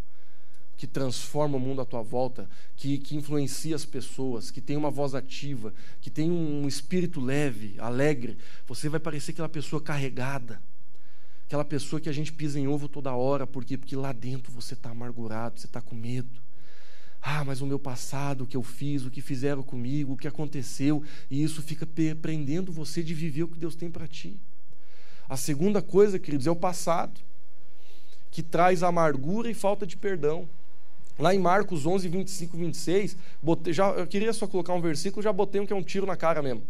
[0.84, 4.92] Que transforma o mundo à tua volta, que, que influencia as pessoas, que tem uma
[4.92, 10.62] voz ativa, que tem um espírito leve, alegre, você vai parecer aquela pessoa carregada.
[11.46, 13.78] Aquela pessoa que a gente pisa em ovo toda hora, por quê?
[13.78, 16.42] Porque lá dentro você está amargurado, você está com medo.
[17.22, 20.28] Ah, mas o meu passado, o que eu fiz, o que fizeram comigo, o que
[20.28, 21.88] aconteceu, e isso fica
[22.22, 24.38] prendendo você de viver o que Deus tem para ti.
[25.30, 27.22] A segunda coisa, queridos, é o passado,
[28.30, 30.46] que traz amargura e falta de perdão.
[31.18, 35.32] Lá em Marcos 11, 25 26, botei, já, eu queria só colocar um versículo, já
[35.32, 36.64] botei um que é um tiro na cara mesmo.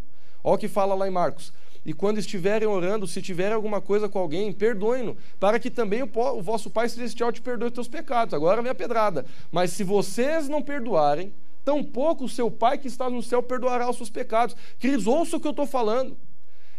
[0.43, 1.53] Olha o que fala lá em Marcos.
[1.85, 6.09] E quando estiverem orando, se tiverem alguma coisa com alguém, perdoem-no, para que também o,
[6.13, 8.33] o, vosso Pai Celestial te perdoe os teus pecados.
[8.33, 9.25] Agora vem a pedrada.
[9.51, 11.33] Mas se vocês não perdoarem,
[11.63, 14.55] tampouco o seu Pai que está no céu perdoará os seus pecados.
[14.79, 16.17] Queridos, ouça o que eu estou falando.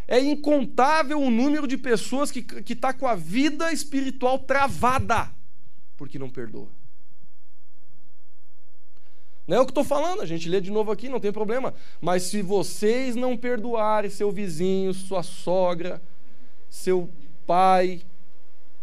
[0.08, 5.30] É incontável o número de pessoas que está com a vida espiritual travada
[5.96, 6.68] porque não perdoa.
[9.47, 11.74] Não é o que estou falando, a gente lê de novo aqui, não tem problema.
[12.01, 16.01] Mas se vocês não perdoarem seu vizinho, sua sogra,
[16.70, 17.11] seu
[17.47, 18.01] pai,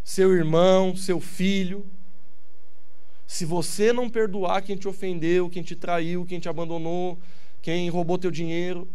[0.03, 1.85] seu irmão, seu filho,
[3.25, 7.17] se você não perdoar quem te ofendeu, quem te traiu, quem te abandonou,
[7.61, 8.87] quem roubou teu dinheiro,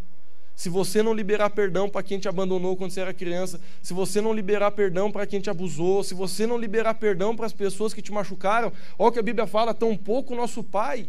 [0.55, 4.21] se você não liberar perdão para quem te abandonou quando você era criança, se você
[4.21, 7.93] não liberar perdão para quem te abusou, se você não liberar perdão para as pessoas
[7.93, 11.09] que te machucaram, olha o que a Bíblia fala, tão pouco nosso Pai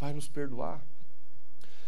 [0.00, 0.80] vai nos perdoar.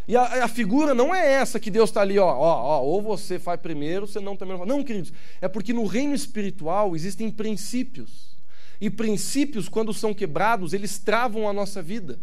[0.06, 3.00] E a, a, figura não é essa que Deus está ali, ó, ó, ó, ou
[3.00, 7.30] você faz primeiro, você não também não Não, queridos, é porque no reino espiritual existem
[7.30, 8.36] princípios.
[8.80, 12.18] E princípios, quando são quebrados, eles travam a nossa vida.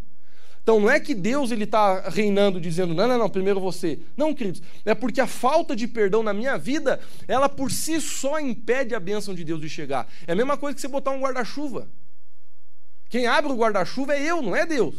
[0.61, 3.99] Então não é que Deus ele está reinando dizendo, não, não, não, primeiro você.
[4.15, 8.39] Não, queridos, é porque a falta de perdão na minha vida, ela por si só
[8.39, 10.05] impede a bênção de Deus de chegar.
[10.27, 11.87] É a mesma coisa que você botar um guarda-chuva.
[13.09, 14.95] Quem abre o guarda-chuva é eu, não é Deus.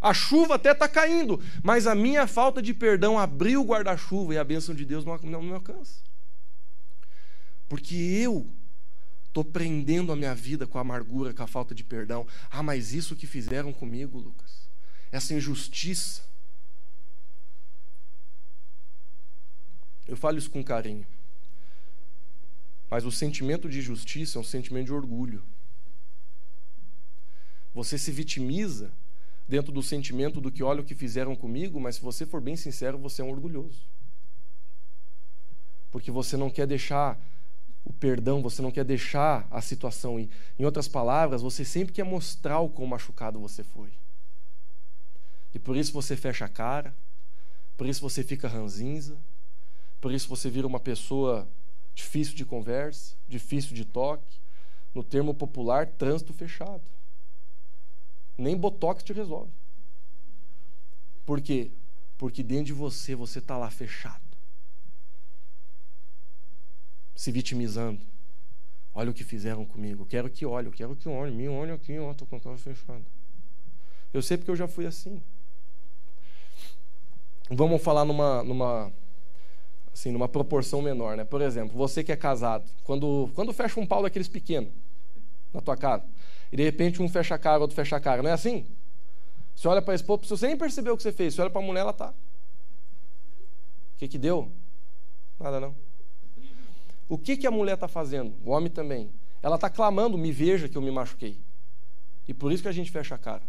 [0.00, 4.38] A chuva até está caindo, mas a minha falta de perdão abriu o guarda-chuva e
[4.38, 6.00] a bênção de Deus não, não me alcança.
[7.68, 8.48] Porque eu
[9.26, 12.26] estou prendendo a minha vida com a amargura, com a falta de perdão.
[12.50, 14.68] Ah, mas isso que fizeram comigo, Lucas,
[15.10, 16.22] essa injustiça.
[20.06, 21.06] Eu falo isso com carinho.
[22.88, 25.42] Mas o sentimento de justiça é um sentimento de orgulho.
[27.74, 28.92] Você se vitimiza
[29.48, 32.56] dentro do sentimento do que olha o que fizeram comigo, mas se você for bem
[32.56, 33.80] sincero, você é um orgulhoso.
[35.90, 37.18] Porque você não quer deixar
[37.84, 40.28] o perdão, você não quer deixar a situação ir.
[40.58, 43.90] Em outras palavras, você sempre quer mostrar o quão machucado você foi.
[45.54, 46.94] E por isso você fecha a cara,
[47.76, 49.16] por isso você fica ranzinza,
[50.00, 51.48] por isso você vira uma pessoa
[51.94, 54.38] difícil de conversa, difícil de toque,
[54.94, 56.82] no termo popular, trânsito fechado.
[58.36, 59.50] Nem botox te resolve.
[61.24, 61.70] Por quê?
[62.18, 64.20] Porque dentro de você, você está lá fechado.
[67.14, 68.00] Se vitimizando.
[68.94, 70.06] Olha o que fizeram comigo.
[70.06, 71.34] Quero que olhe, quero que olhe.
[71.34, 73.04] Me olhe aqui, ó, estou com a cara fechada.
[74.12, 75.20] Eu sei porque eu já fui assim.
[77.50, 78.92] Vamos falar numa, numa,
[79.92, 81.24] assim, numa proporção menor, né?
[81.24, 84.70] Por exemplo, você que é casado, quando, quando fecha um pau daqueles pequenos
[85.52, 86.04] na tua casa,
[86.52, 88.22] e de repente um fecha a cara, outro fecha a cara.
[88.22, 88.66] Não é assim?
[89.54, 91.34] Você olha para a esposa, você nem percebeu o que você fez.
[91.34, 92.10] Você olha para a mulher, ela tá.
[93.94, 94.50] O que, que deu?
[95.40, 95.74] Nada não.
[97.08, 98.34] O que, que a mulher está fazendo?
[98.44, 99.10] O homem também.
[99.42, 101.38] Ela está clamando, me veja que eu me machuquei.
[102.26, 103.42] E por isso que a gente fecha a cara.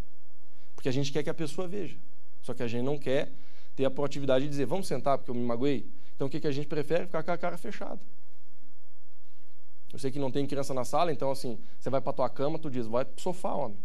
[0.75, 1.97] Porque a gente quer que a pessoa veja.
[2.43, 3.31] Só que a gente não quer
[3.75, 5.85] ter a proatividade de dizer, vamos sentar porque eu me magoei.
[6.15, 7.05] Então o que, que a gente prefere?
[7.05, 7.99] Ficar com a cara fechada.
[9.97, 12.59] Eu sei que não tem criança na sala, então assim, você vai para tua cama,
[12.59, 13.79] tu diz, vai pro sofá, homem.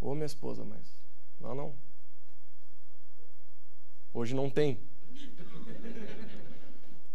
[0.00, 0.80] Ô minha esposa, mas
[1.38, 1.74] não, não.
[4.14, 4.80] Hoje não tem.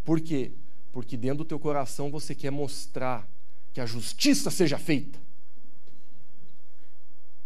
[0.05, 0.51] Por quê?
[0.91, 3.28] Porque dentro do teu coração você quer mostrar
[3.74, 5.18] que a justiça seja feita.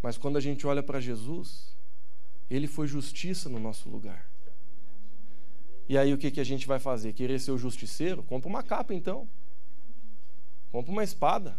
[0.02, 1.74] Mas quando a gente olha para Jesus,
[2.50, 4.30] ele foi justiça no nosso lugar.
[5.88, 7.14] E aí o que, que a gente vai fazer?
[7.14, 8.22] Querer ser o justiceiro?
[8.22, 9.30] Compra uma capa então.
[10.72, 11.58] Compra uma espada.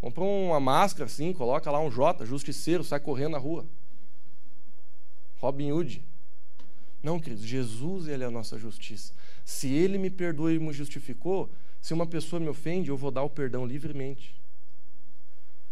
[0.00, 3.66] Compra uma máscara assim, coloca lá um J, justiceiro, sai correndo na rua.
[5.40, 6.02] Robin Hood.
[7.02, 9.12] Não, queridos, Jesus ele é a nossa justiça.
[9.44, 11.50] Se ele me perdoou e me justificou,
[11.80, 14.34] se uma pessoa me ofende, eu vou dar o perdão livremente.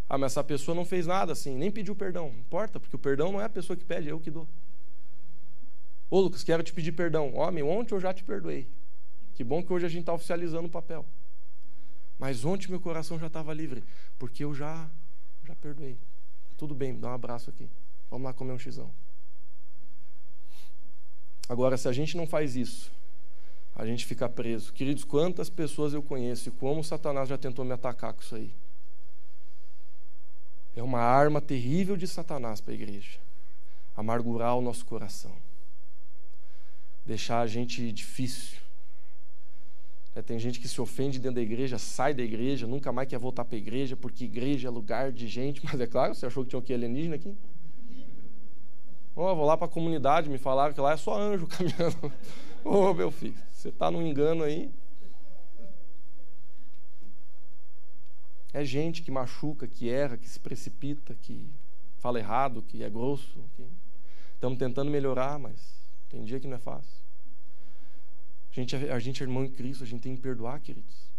[0.08, 2.30] Ah, mas essa pessoa não fez nada assim, nem pediu perdão.
[2.30, 4.46] Não importa, porque o perdão não é a pessoa que pede, é eu que dou.
[6.08, 7.34] Ô Lucas, quero te pedir perdão.
[7.34, 8.68] Homem, ontem eu já te perdoei.
[9.34, 11.04] Que bom que hoje a gente está oficializando o papel.
[12.18, 13.84] Mas ontem meu coração já estava livre,
[14.18, 14.88] porque eu já
[15.44, 15.96] já perdoei.
[16.56, 17.68] Tudo bem, dá um abraço aqui.
[18.10, 18.90] Vamos lá comer um xizão.
[21.48, 22.90] Agora, se a gente não faz isso,
[23.74, 24.72] a gente fica preso.
[24.72, 28.52] Queridos, quantas pessoas eu conheço e como Satanás já tentou me atacar com isso aí.
[30.74, 33.18] É uma arma terrível de Satanás para a igreja.
[33.96, 35.34] Amargurar o nosso coração.
[37.04, 38.58] Deixar a gente difícil.
[40.16, 43.18] É, tem gente que se ofende dentro da igreja, sai da igreja, nunca mais quer
[43.18, 45.60] voltar para a igreja, porque igreja é lugar de gente.
[45.62, 47.36] Mas é claro, você achou que tinha o que alienígena aqui?
[49.14, 52.10] Oh, vou lá para a comunidade, me falaram que lá é só anjo caminhando.
[52.64, 54.72] Ô, oh, meu filho, você está num engano aí.
[58.54, 61.46] É gente que machuca, que erra, que se precipita, que
[61.98, 63.44] fala errado, que é grosso.
[63.54, 63.66] Que...
[64.32, 65.60] Estamos tentando melhorar, mas
[66.08, 67.05] tem dia que não é fácil.
[68.56, 71.10] A gente, é, a gente é irmão em Cristo, a gente tem que perdoar, queridos.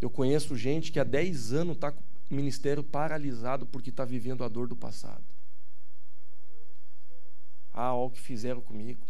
[0.00, 2.00] Eu conheço gente que há 10 anos está com
[2.30, 5.24] o ministério paralisado porque está vivendo a dor do passado.
[7.72, 9.00] Ah, olha o que fizeram comigo.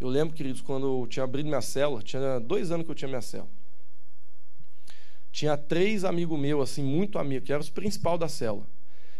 [0.00, 3.08] Eu lembro, queridos, quando eu tinha abrido minha cela, tinha dois anos que eu tinha
[3.08, 3.48] minha cela.
[5.30, 8.66] Tinha três amigos meus, assim, muito amigos, que eram os principal da cela.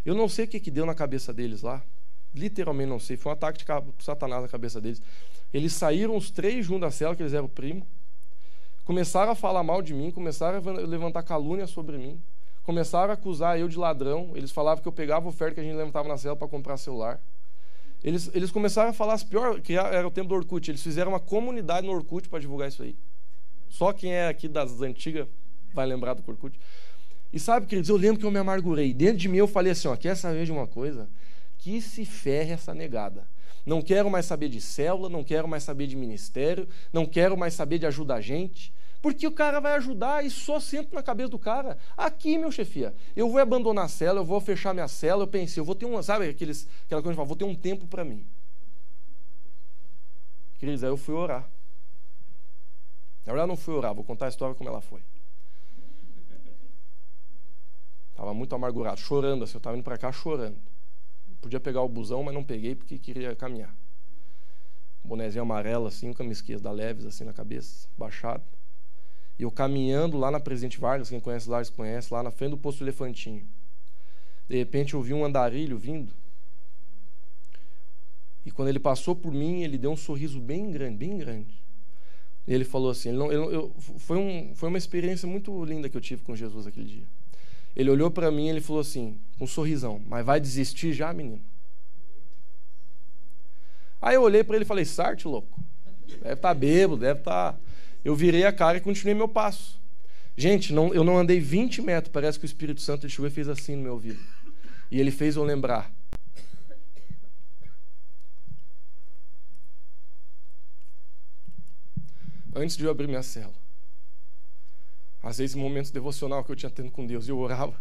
[0.04, 1.84] Eu não sei o que, que deu na cabeça deles lá.
[2.34, 3.16] Literalmente não sei.
[3.16, 5.00] Foi um ataque de Satanás na cabeça deles.
[5.52, 7.86] Eles saíram os três juntos da cela, que eles eram primo.
[8.84, 12.20] Começaram a falar mal de mim, começaram a levantar calúnia sobre mim.
[12.64, 14.32] Começaram a acusar eu de ladrão.
[14.34, 17.20] Eles falavam que eu pegava oferta que a gente levantava na cela para comprar celular.
[18.02, 20.70] Eles, eles começaram a falar as piores, que era o tempo do Orkut.
[20.70, 22.96] Eles fizeram uma comunidade no Orkut para divulgar isso aí.
[23.68, 25.26] Só quem é aqui das antigas
[25.72, 26.58] vai lembrar do Orkut.
[27.32, 28.92] E sabe, queridos, eu lembro que eu me amargurei.
[28.92, 31.08] Dentro de mim eu falei assim: ó, quer saber de uma coisa?
[31.58, 33.26] Que se ferre essa negada.
[33.64, 37.54] Não quero mais saber de célula, não quero mais saber de ministério, não quero mais
[37.54, 38.72] saber de ajudar a gente.
[39.00, 41.76] Porque o cara vai ajudar e só sento na cabeça do cara.
[41.96, 45.24] Aqui, meu chefia, eu vou abandonar a cela, eu vou fechar minha cela.
[45.24, 47.54] Eu pensei, eu vou ter um, sabe aqueles, aquela coisa que fala, vou ter um
[47.54, 48.24] tempo para mim.
[50.58, 51.48] Queridos, aí eu fui orar.
[53.26, 55.00] Na verdade, não fui orar, vou contar a história como ela foi.
[58.12, 60.56] Estava muito amargurado, chorando assim, eu estava indo para cá chorando.
[61.42, 63.74] Podia pegar o busão, mas não peguei porque queria caminhar.
[65.04, 68.44] bonézinho amarelo assim, camisquês da Leves assim na cabeça, baixado.
[69.36, 72.56] E eu caminhando lá na Presidente Vargas, quem conhece lá, conhece, lá na frente do
[72.58, 73.44] posto Elefantinho.
[74.48, 76.14] De repente eu vi um andarilho vindo.
[78.46, 81.60] E quando ele passou por mim, ele deu um sorriso bem grande, bem grande.
[82.46, 85.88] E ele falou assim: ele não, ele, eu, foi, um, foi uma experiência muito linda
[85.88, 87.06] que eu tive com Jesus aquele dia.
[87.74, 91.12] Ele olhou para mim e ele falou assim, com um sorrisão: Mas vai desistir já,
[91.12, 91.40] menino?
[94.00, 95.60] Aí eu olhei para ele e falei: Sarte, louco.
[96.20, 97.52] Deve estar tá bêbado, deve estar.
[97.52, 97.58] Tá
[98.04, 99.80] eu virei a cara e continuei meu passo.
[100.36, 103.48] Gente, não, eu não andei 20 metros, parece que o Espírito Santo chegou e fez
[103.48, 104.18] assim no meu ouvido.
[104.90, 105.92] E ele fez eu lembrar.
[112.54, 113.61] Antes de eu abrir minha cela.
[115.22, 117.80] Às vezes, momentos devocional que eu tinha tendo com Deus, eu orava.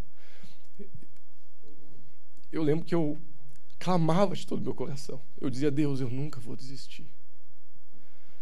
[2.51, 3.17] Eu lembro que eu
[3.79, 5.19] clamava de todo o meu coração.
[5.39, 7.07] Eu dizia, Deus, eu nunca vou desistir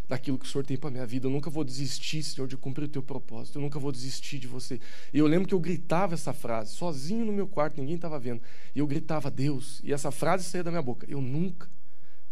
[0.09, 1.27] daquilo que o Senhor tem para minha vida.
[1.27, 3.59] Eu nunca vou desistir, Senhor, de cumprir o teu propósito.
[3.59, 4.81] Eu nunca vou desistir de você.
[5.13, 8.41] E eu lembro que eu gritava essa frase, sozinho no meu quarto, ninguém estava vendo.
[8.75, 11.69] E eu gritava, Deus, e essa frase saía da minha boca: Eu nunca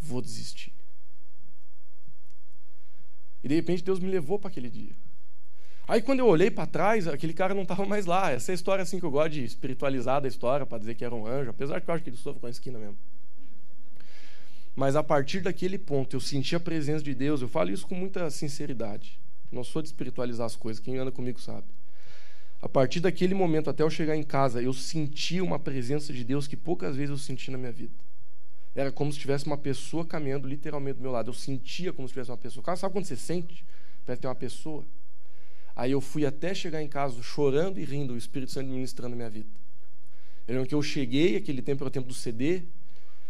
[0.02, 0.74] vou desistir.
[3.44, 4.96] E de repente Deus me levou para aquele dia.
[5.88, 8.30] Aí quando eu olhei para trás, aquele cara não estava mais lá.
[8.32, 11.06] Essa é a história assim que eu gosto de espiritualizar da história para dizer que
[11.06, 12.98] era um anjo, apesar que eu acho que ele sofre com a esquina mesmo.
[14.76, 17.42] Mas a partir daquele ponto eu senti a presença de Deus.
[17.42, 19.18] Eu falo isso com muita sinceridade.
[19.50, 21.66] Não sou de espiritualizar as coisas, quem anda comigo sabe.
[22.62, 26.48] A partir daquele momento até eu chegar em casa, eu senti uma presença de Deus
[26.48, 27.94] que poucas vezes eu senti na minha vida.
[28.76, 31.30] Era como se tivesse uma pessoa caminhando literalmente do meu lado.
[31.30, 32.76] Eu sentia como se tivesse uma pessoa.
[32.76, 33.66] Sabe quando você sente?
[34.06, 34.86] Parece ter uma pessoa.
[35.78, 39.16] Aí eu fui até chegar em casa chorando e rindo, o Espírito Santo ministrando a
[39.16, 39.48] minha vida.
[40.46, 42.64] Eu lembro que eu cheguei, aquele tempo era o tempo do CD,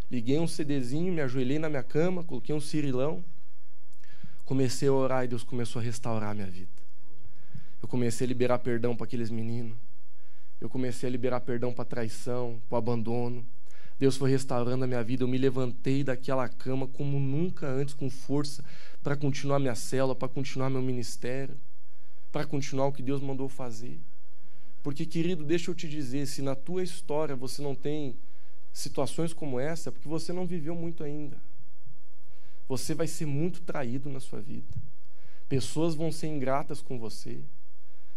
[0.09, 3.23] Liguei um CDzinho, me ajoelhei na minha cama, coloquei um cirilão.
[4.45, 6.71] Comecei a orar e Deus começou a restaurar a minha vida.
[7.81, 9.75] Eu comecei a liberar perdão para aqueles meninos.
[10.61, 13.45] Eu comecei a liberar perdão para traição, para abandono.
[13.99, 15.25] Deus foi restaurando a minha vida.
[15.25, 18.63] Eu me levantei daquela cama como nunca antes, com força,
[19.03, 21.59] para continuar minha célula, para continuar meu ministério,
[22.31, 23.99] para continuar o que Deus mandou fazer.
[24.83, 28.15] Porque, querido, deixa eu te dizer: se na tua história você não tem
[28.71, 31.37] situações como essa é porque você não viveu muito ainda.
[32.67, 34.67] Você vai ser muito traído na sua vida.
[35.49, 37.39] Pessoas vão ser ingratas com você.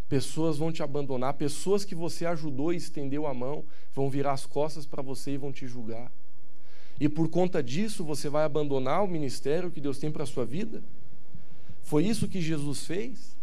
[0.09, 4.45] Pessoas vão te abandonar, pessoas que você ajudou e estendeu a mão vão virar as
[4.45, 6.11] costas para você e vão te julgar.
[6.99, 10.45] E por conta disso você vai abandonar o ministério que Deus tem para a sua
[10.45, 10.83] vida?
[11.83, 13.37] Foi isso que Jesus fez?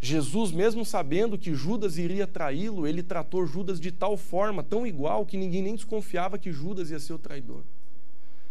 [0.00, 5.24] Jesus, mesmo sabendo que Judas iria traí-lo, ele tratou Judas de tal forma, tão igual,
[5.24, 7.62] que ninguém nem desconfiava que Judas ia ser o traidor.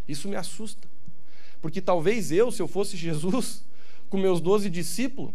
[0.07, 0.87] Isso me assusta.
[1.61, 3.63] Porque talvez eu, se eu fosse Jesus,
[4.09, 5.33] com meus doze discípulos,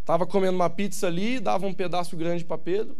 [0.00, 2.96] estava comendo uma pizza ali, dava um pedaço grande para Pedro,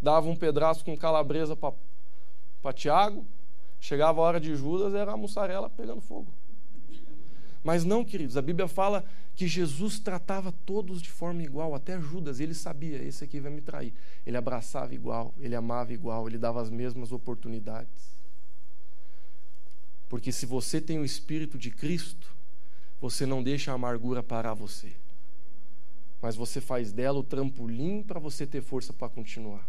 [0.00, 3.24] dava um pedaço com calabresa para Tiago,
[3.80, 6.37] chegava a hora de Judas, era a mussarela pegando fogo.
[7.62, 9.04] Mas não, queridos, a Bíblia fala
[9.34, 13.60] que Jesus tratava todos de forma igual, até Judas, ele sabia, esse aqui vai me
[13.60, 13.92] trair.
[14.26, 18.18] Ele abraçava igual, ele amava igual, ele dava as mesmas oportunidades.
[20.08, 22.34] Porque se você tem o Espírito de Cristo,
[23.00, 24.92] você não deixa a amargura parar você,
[26.20, 29.68] mas você faz dela o trampolim para você ter força para continuar.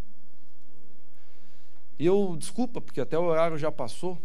[1.99, 4.17] E eu, desculpa, porque até o horário já passou,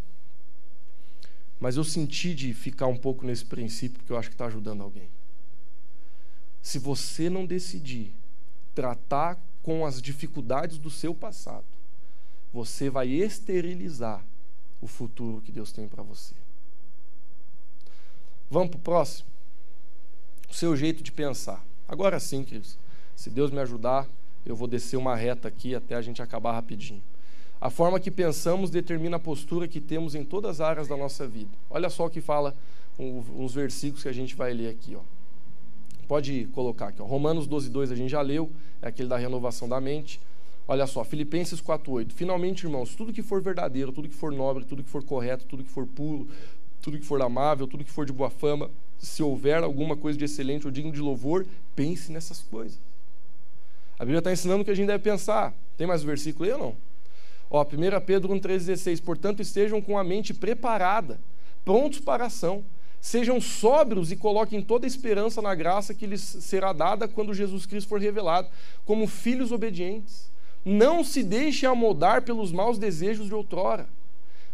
[1.60, 4.82] mas eu senti de ficar um pouco nesse princípio, porque eu acho que está ajudando
[4.82, 5.08] alguém.
[6.62, 8.12] Se você não decidir
[8.74, 11.64] tratar com as dificuldades do seu passado,
[12.52, 14.24] você vai esterilizar
[14.80, 16.34] o futuro que Deus tem para você.
[18.50, 19.28] Vamos para o próximo?
[20.48, 21.64] O seu jeito de pensar.
[21.88, 22.78] Agora sim, queridos.
[23.16, 24.08] Se Deus me ajudar,
[24.44, 27.02] eu vou descer uma reta aqui até a gente acabar rapidinho.
[27.64, 31.26] A forma que pensamos determina a postura que temos em todas as áreas da nossa
[31.26, 31.48] vida.
[31.70, 32.54] Olha só o que fala
[32.98, 34.94] uns versículos que a gente vai ler aqui.
[34.94, 35.00] Ó.
[36.06, 37.00] Pode colocar aqui.
[37.00, 37.06] Ó.
[37.06, 38.52] Romanos 12, 2 a gente já leu,
[38.82, 40.20] é aquele da renovação da mente.
[40.68, 42.12] Olha só, Filipenses 4,8.
[42.12, 45.64] Finalmente, irmãos, tudo que for verdadeiro, tudo que for nobre, tudo que for correto, tudo
[45.64, 46.28] que for puro,
[46.82, 50.26] tudo que for amável, tudo que for de boa fama, se houver alguma coisa de
[50.26, 52.78] excelente ou digno de louvor, pense nessas coisas.
[53.98, 55.54] A Bíblia está ensinando o que a gente deve pensar.
[55.78, 56.93] Tem mais um versículo aí ou não?
[57.50, 57.66] Ó, 1
[58.04, 59.02] Pedro 1,3,16.
[59.02, 61.20] Portanto, estejam com a mente preparada,
[61.64, 62.64] prontos para a ação
[63.04, 67.66] Sejam sóbrios e coloquem toda a esperança na graça que lhes será dada quando Jesus
[67.66, 68.48] Cristo for revelado,
[68.86, 70.30] como filhos obedientes.
[70.64, 73.86] Não se deixem amoldar pelos maus desejos de outrora,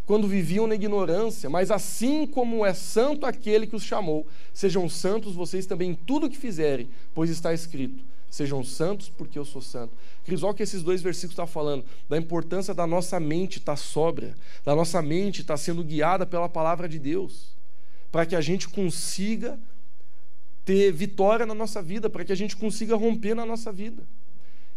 [0.05, 5.33] quando viviam na ignorância, mas assim como é santo aquele que os chamou, sejam santos
[5.33, 9.93] vocês também em tudo que fizerem, pois está escrito: sejam santos porque eu sou santo.
[10.25, 13.75] Cris, olha o que esses dois versículos estão falando, da importância da nossa mente estar
[13.75, 17.51] sóbria, da nossa mente estar sendo guiada pela palavra de Deus
[18.11, 19.57] para que a gente consiga
[20.65, 24.03] ter vitória na nossa vida, para que a gente consiga romper na nossa vida.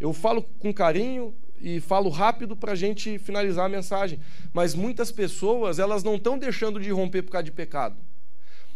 [0.01, 4.21] Eu falo com carinho e falo rápido para a gente finalizar a mensagem,
[4.53, 7.97] mas muitas pessoas elas não estão deixando de romper por causa de pecado.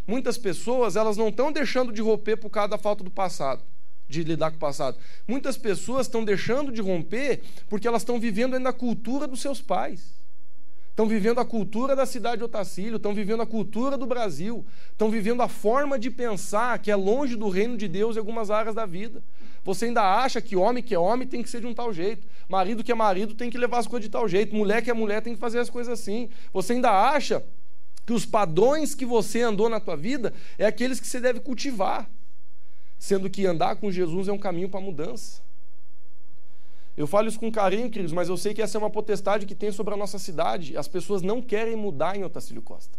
[0.07, 3.63] Muitas pessoas elas não estão deixando de romper por causa da falta do passado,
[4.09, 4.97] de lidar com o passado.
[5.27, 9.61] Muitas pessoas estão deixando de romper porque elas estão vivendo ainda a cultura dos seus
[9.61, 10.19] pais
[10.99, 15.09] estão vivendo a cultura da cidade de Otacílio, estão vivendo a cultura do Brasil, estão
[15.09, 18.75] vivendo a forma de pensar que é longe do reino de Deus em algumas áreas
[18.75, 19.23] da vida.
[19.63, 22.27] Você ainda acha que homem que é homem tem que ser de um tal jeito,
[22.49, 24.93] marido que é marido tem que levar as coisas de tal jeito, mulher que é
[24.93, 26.31] mulher tem que fazer as coisas assim.
[26.53, 27.45] Você ainda acha
[28.05, 32.11] que os padrões que você andou na tua vida é aqueles que você deve cultivar,
[32.99, 35.41] sendo que andar com Jesus é um caminho para mudança.
[36.97, 39.55] Eu falo isso com carinho, queridos, mas eu sei que essa é uma potestade que
[39.55, 40.77] tem sobre a nossa cidade.
[40.77, 42.99] As pessoas não querem mudar em Otacílio Costa.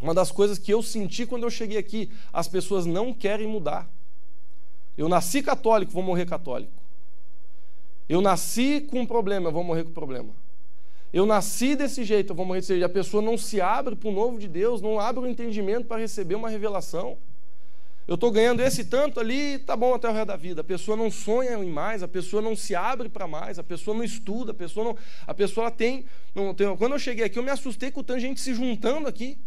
[0.00, 3.90] Uma das coisas que eu senti quando eu cheguei aqui, as pessoas não querem mudar.
[4.96, 6.72] Eu nasci católico, vou morrer católico.
[8.08, 10.28] Eu nasci com um problema, vou morrer com problema.
[11.16, 12.84] Eu nasci desse jeito, eu vou morrer desse jeito.
[12.84, 15.98] A pessoa não se abre para o novo de Deus, não abre o entendimento para
[15.98, 17.16] receber uma revelação.
[18.06, 20.60] Eu estou ganhando esse tanto ali, tá bom até o resto da vida.
[20.60, 23.96] A pessoa não sonha em mais, a pessoa não se abre para mais, a pessoa
[23.96, 24.96] não estuda, a pessoa não.
[25.26, 26.04] A pessoa tem,
[26.34, 26.76] não tem.
[26.76, 29.38] Quando eu cheguei aqui, eu me assustei com tanta gente se juntando aqui.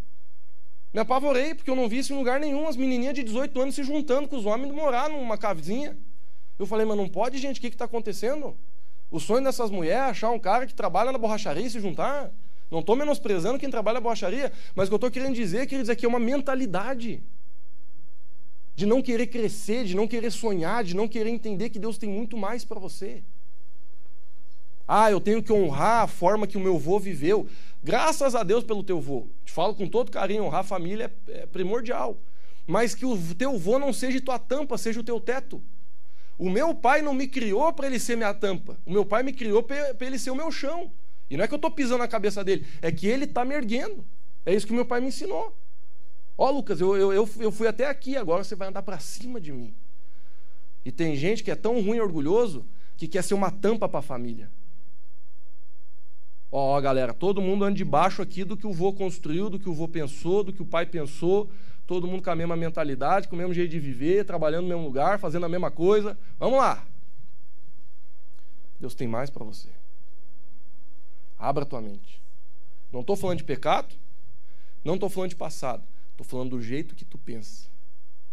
[0.91, 3.75] Me apavorei, porque eu não vi isso em lugar nenhum, as menininhas de 18 anos
[3.75, 5.95] se juntando com os homens morar numa casinha.
[6.57, 8.57] Eu falei, mas não pode, gente, o que está acontecendo?
[9.11, 12.31] O sonho dessas mulheres é achar um cara que trabalha na borracharia e se juntar.
[12.69, 15.89] Não estou menosprezando quem trabalha na borracharia, mas o que eu estou querendo dizer, queridos,
[15.89, 17.21] é que é uma mentalidade
[18.75, 22.07] de não querer crescer, de não querer sonhar, de não querer entender que Deus tem
[22.07, 23.23] muito mais para você.
[24.87, 27.47] Ah, eu tenho que honrar a forma que o meu avô viveu.
[27.83, 29.27] Graças a Deus pelo teu avô.
[29.43, 32.17] Te falo com todo carinho, honrar a família é, é primordial.
[32.65, 35.61] Mas que o teu avô não seja tua tampa, seja o teu teto.
[36.39, 38.79] O meu pai não me criou para ele ser minha tampa.
[38.85, 40.89] O meu pai me criou para ele ser o meu chão.
[41.29, 43.53] E não é que eu estou pisando na cabeça dele, é que ele está me
[43.53, 44.03] erguendo.
[44.45, 45.55] É isso que meu pai me ensinou.
[46.37, 49.41] Ó, oh, Lucas, eu, eu, eu, fui até aqui, agora você vai andar para cima
[49.41, 49.73] de mim.
[50.85, 52.65] E tem gente que é tão ruim e orgulhoso
[52.95, 54.49] que quer ser uma tampa para a família.
[56.49, 59.69] Ó, oh, galera, todo mundo anda debaixo aqui do que o vô construiu, do que
[59.69, 61.49] o vô pensou, do que o pai pensou,
[61.89, 64.83] todo mundo com a mesma mentalidade, com o mesmo jeito de viver, trabalhando no mesmo
[64.83, 66.15] lugar, fazendo a mesma coisa.
[66.37, 66.85] Vamos lá.
[68.79, 69.69] Deus tem mais para você.
[71.39, 72.21] Abra tua mente.
[72.93, 73.95] Não estou falando de pecado,
[74.83, 75.83] não estou falando de passado.
[76.11, 77.67] Estou falando do jeito que tu pensa.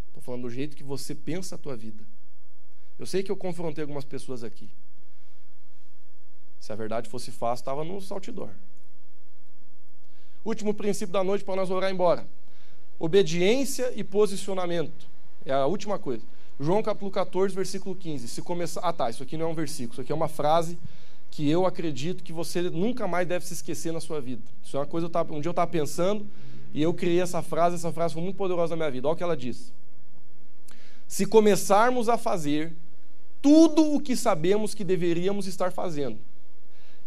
[0.09, 2.05] Estou falando do jeito que você pensa a tua vida.
[2.99, 4.69] Eu sei que eu confrontei algumas pessoas aqui.
[6.61, 8.51] Se a verdade fosse fácil, estava no saltidor.
[10.45, 12.29] Último princípio da noite para nós orar embora.
[12.99, 15.07] Obediência e posicionamento.
[15.45, 16.23] É a última coisa.
[16.59, 18.29] João capítulo 14, versículo 15.
[18.29, 20.79] Se começar, ah tá, isso aqui não é um versículo, isso aqui é uma frase
[21.31, 24.43] que eu acredito que você nunca mais deve se esquecer na sua vida.
[24.65, 26.27] Isso é uma coisa eu tava, um dia eu estava pensando
[26.73, 29.07] e eu criei essa frase, essa frase foi muito poderosa na minha vida.
[29.07, 29.73] Olha o que ela diz.
[31.07, 32.75] Se começarmos a fazer
[33.43, 36.19] tudo o que sabemos que deveríamos estar fazendo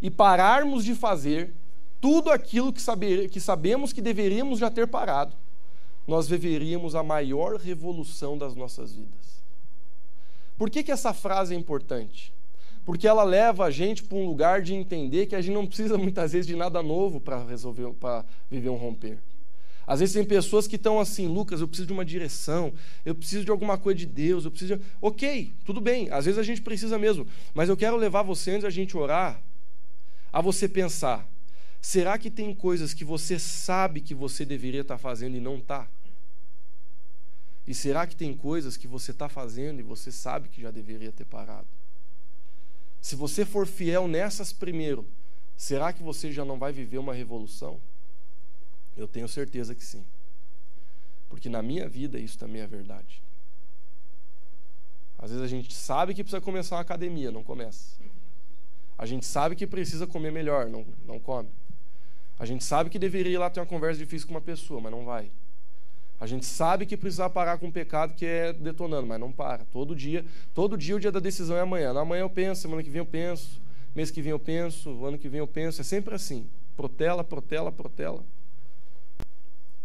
[0.01, 1.53] e pararmos de fazer
[1.99, 5.35] tudo aquilo que, saber, que sabemos que deveríamos já ter parado,
[6.09, 9.43] nós viveríamos a maior revolução das nossas vidas.
[10.57, 12.33] Por que, que essa frase é importante?
[12.83, 15.95] Porque ela leva a gente para um lugar de entender que a gente não precisa
[15.99, 19.19] muitas vezes de nada novo para resolver, para viver um romper.
[19.85, 22.73] Às vezes tem pessoas que estão assim, Lucas, eu preciso de uma direção,
[23.05, 24.83] eu preciso de alguma coisa de Deus, eu preciso de...
[24.99, 28.63] Ok, tudo bem, às vezes a gente precisa mesmo, mas eu quero levar você, antes
[28.63, 29.39] da gente orar,
[30.33, 31.27] a você pensar:
[31.79, 35.87] será que tem coisas que você sabe que você deveria estar fazendo e não está?
[37.69, 41.11] E será que tem coisas que você está fazendo e você sabe que já deveria
[41.11, 41.67] ter parado?
[42.99, 45.05] Se você for fiel nessas primeiro,
[45.55, 47.79] será que você já não vai viver uma revolução?
[48.97, 50.03] Eu tenho certeza que sim.
[51.29, 53.21] Porque na minha vida isso também é verdade.
[55.19, 57.99] Às vezes a gente sabe que precisa começar uma academia, não começa.
[58.97, 61.51] A gente sabe que precisa comer melhor, não, não come.
[62.39, 64.91] A gente sabe que deveria ir lá ter uma conversa difícil com uma pessoa, mas
[64.91, 65.31] não vai.
[66.19, 69.63] A gente sabe que precisa parar com um pecado que é detonando, mas não para.
[69.65, 71.93] Todo dia, todo dia o dia da decisão é amanhã.
[71.93, 73.61] Na amanhã eu penso, semana que vem eu penso,
[73.95, 75.79] mês que vem eu penso, ano que vem eu penso.
[75.79, 76.45] É sempre assim.
[76.75, 78.23] Protela, protela, protela.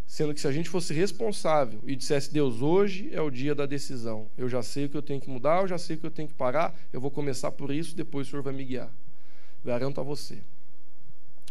[0.07, 3.64] Sendo que se a gente fosse responsável e dissesse, Deus, hoje é o dia da
[3.64, 4.28] decisão.
[4.37, 6.11] Eu já sei o que eu tenho que mudar, eu já sei o que eu
[6.11, 8.91] tenho que parar, eu vou começar por isso, depois o Senhor vai me guiar.
[9.64, 10.39] Garanto a você.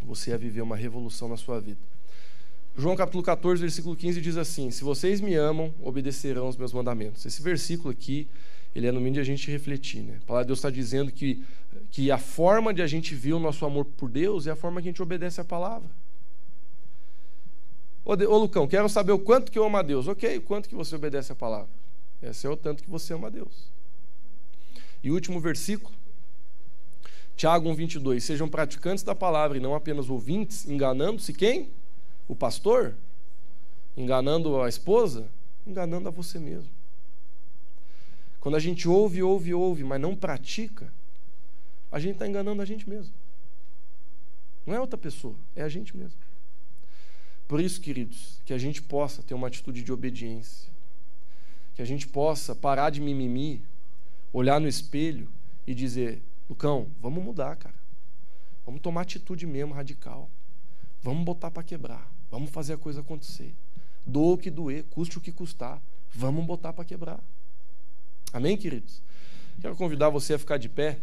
[0.02, 1.80] Você ia viver uma revolução na sua vida.
[2.76, 7.24] João capítulo 14, versículo 15 diz assim: Se vocês me amam, obedecerão os meus mandamentos.
[7.24, 8.26] Esse versículo aqui,
[8.74, 10.02] ele é no mínimo de a gente refletir.
[10.02, 10.18] Né?
[10.22, 11.44] A palavra de Deus está dizendo que,
[11.92, 14.82] que a forma de a gente ver o nosso amor por Deus é a forma
[14.82, 15.88] que a gente obedece a palavra.
[18.04, 20.08] Ô, ô Lucão, quero saber o quanto que eu amo a Deus.
[20.08, 21.70] Ok, o quanto que você obedece a palavra.
[22.20, 23.70] Esse é o tanto que você ama a Deus.
[25.00, 25.94] E último versículo,
[27.36, 28.18] Tiago 1,22.
[28.18, 31.70] Sejam praticantes da palavra e não apenas ouvintes, enganando-se quem?
[32.28, 32.96] O pastor?
[33.96, 35.28] Enganando a esposa?
[35.66, 36.70] Enganando a você mesmo.
[38.40, 40.92] Quando a gente ouve, ouve, ouve, mas não pratica,
[41.90, 43.14] a gente está enganando a gente mesmo.
[44.66, 46.18] Não é outra pessoa, é a gente mesmo.
[47.46, 50.70] Por isso, queridos, que a gente possa ter uma atitude de obediência.
[51.74, 53.62] Que a gente possa parar de mimimi,
[54.32, 55.28] olhar no espelho
[55.66, 57.74] e dizer: Lucão, vamos mudar, cara.
[58.64, 60.30] Vamos tomar atitude mesmo radical.
[61.02, 62.10] Vamos botar para quebrar.
[62.34, 63.54] Vamos fazer a coisa acontecer.
[64.04, 65.80] Doa o que doer, custe o que custar.
[66.12, 67.22] Vamos botar para quebrar.
[68.32, 69.00] Amém, queridos?
[69.60, 70.98] Quero convidar você a ficar de pé.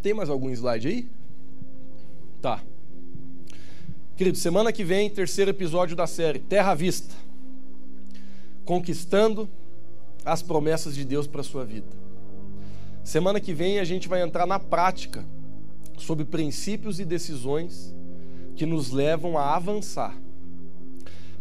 [0.00, 1.10] Tem mais algum slide aí?
[2.40, 2.62] Tá.
[4.16, 7.12] Querido, semana que vem, terceiro episódio da série Terra à Vista.
[8.64, 9.50] Conquistando
[10.32, 11.86] as promessas de Deus para a sua vida.
[13.02, 15.24] Semana que vem a gente vai entrar na prática
[15.96, 17.94] sobre princípios e decisões
[18.54, 20.14] que nos levam a avançar.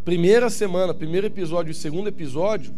[0.05, 2.73] Primeira semana, primeiro episódio e segundo episódio,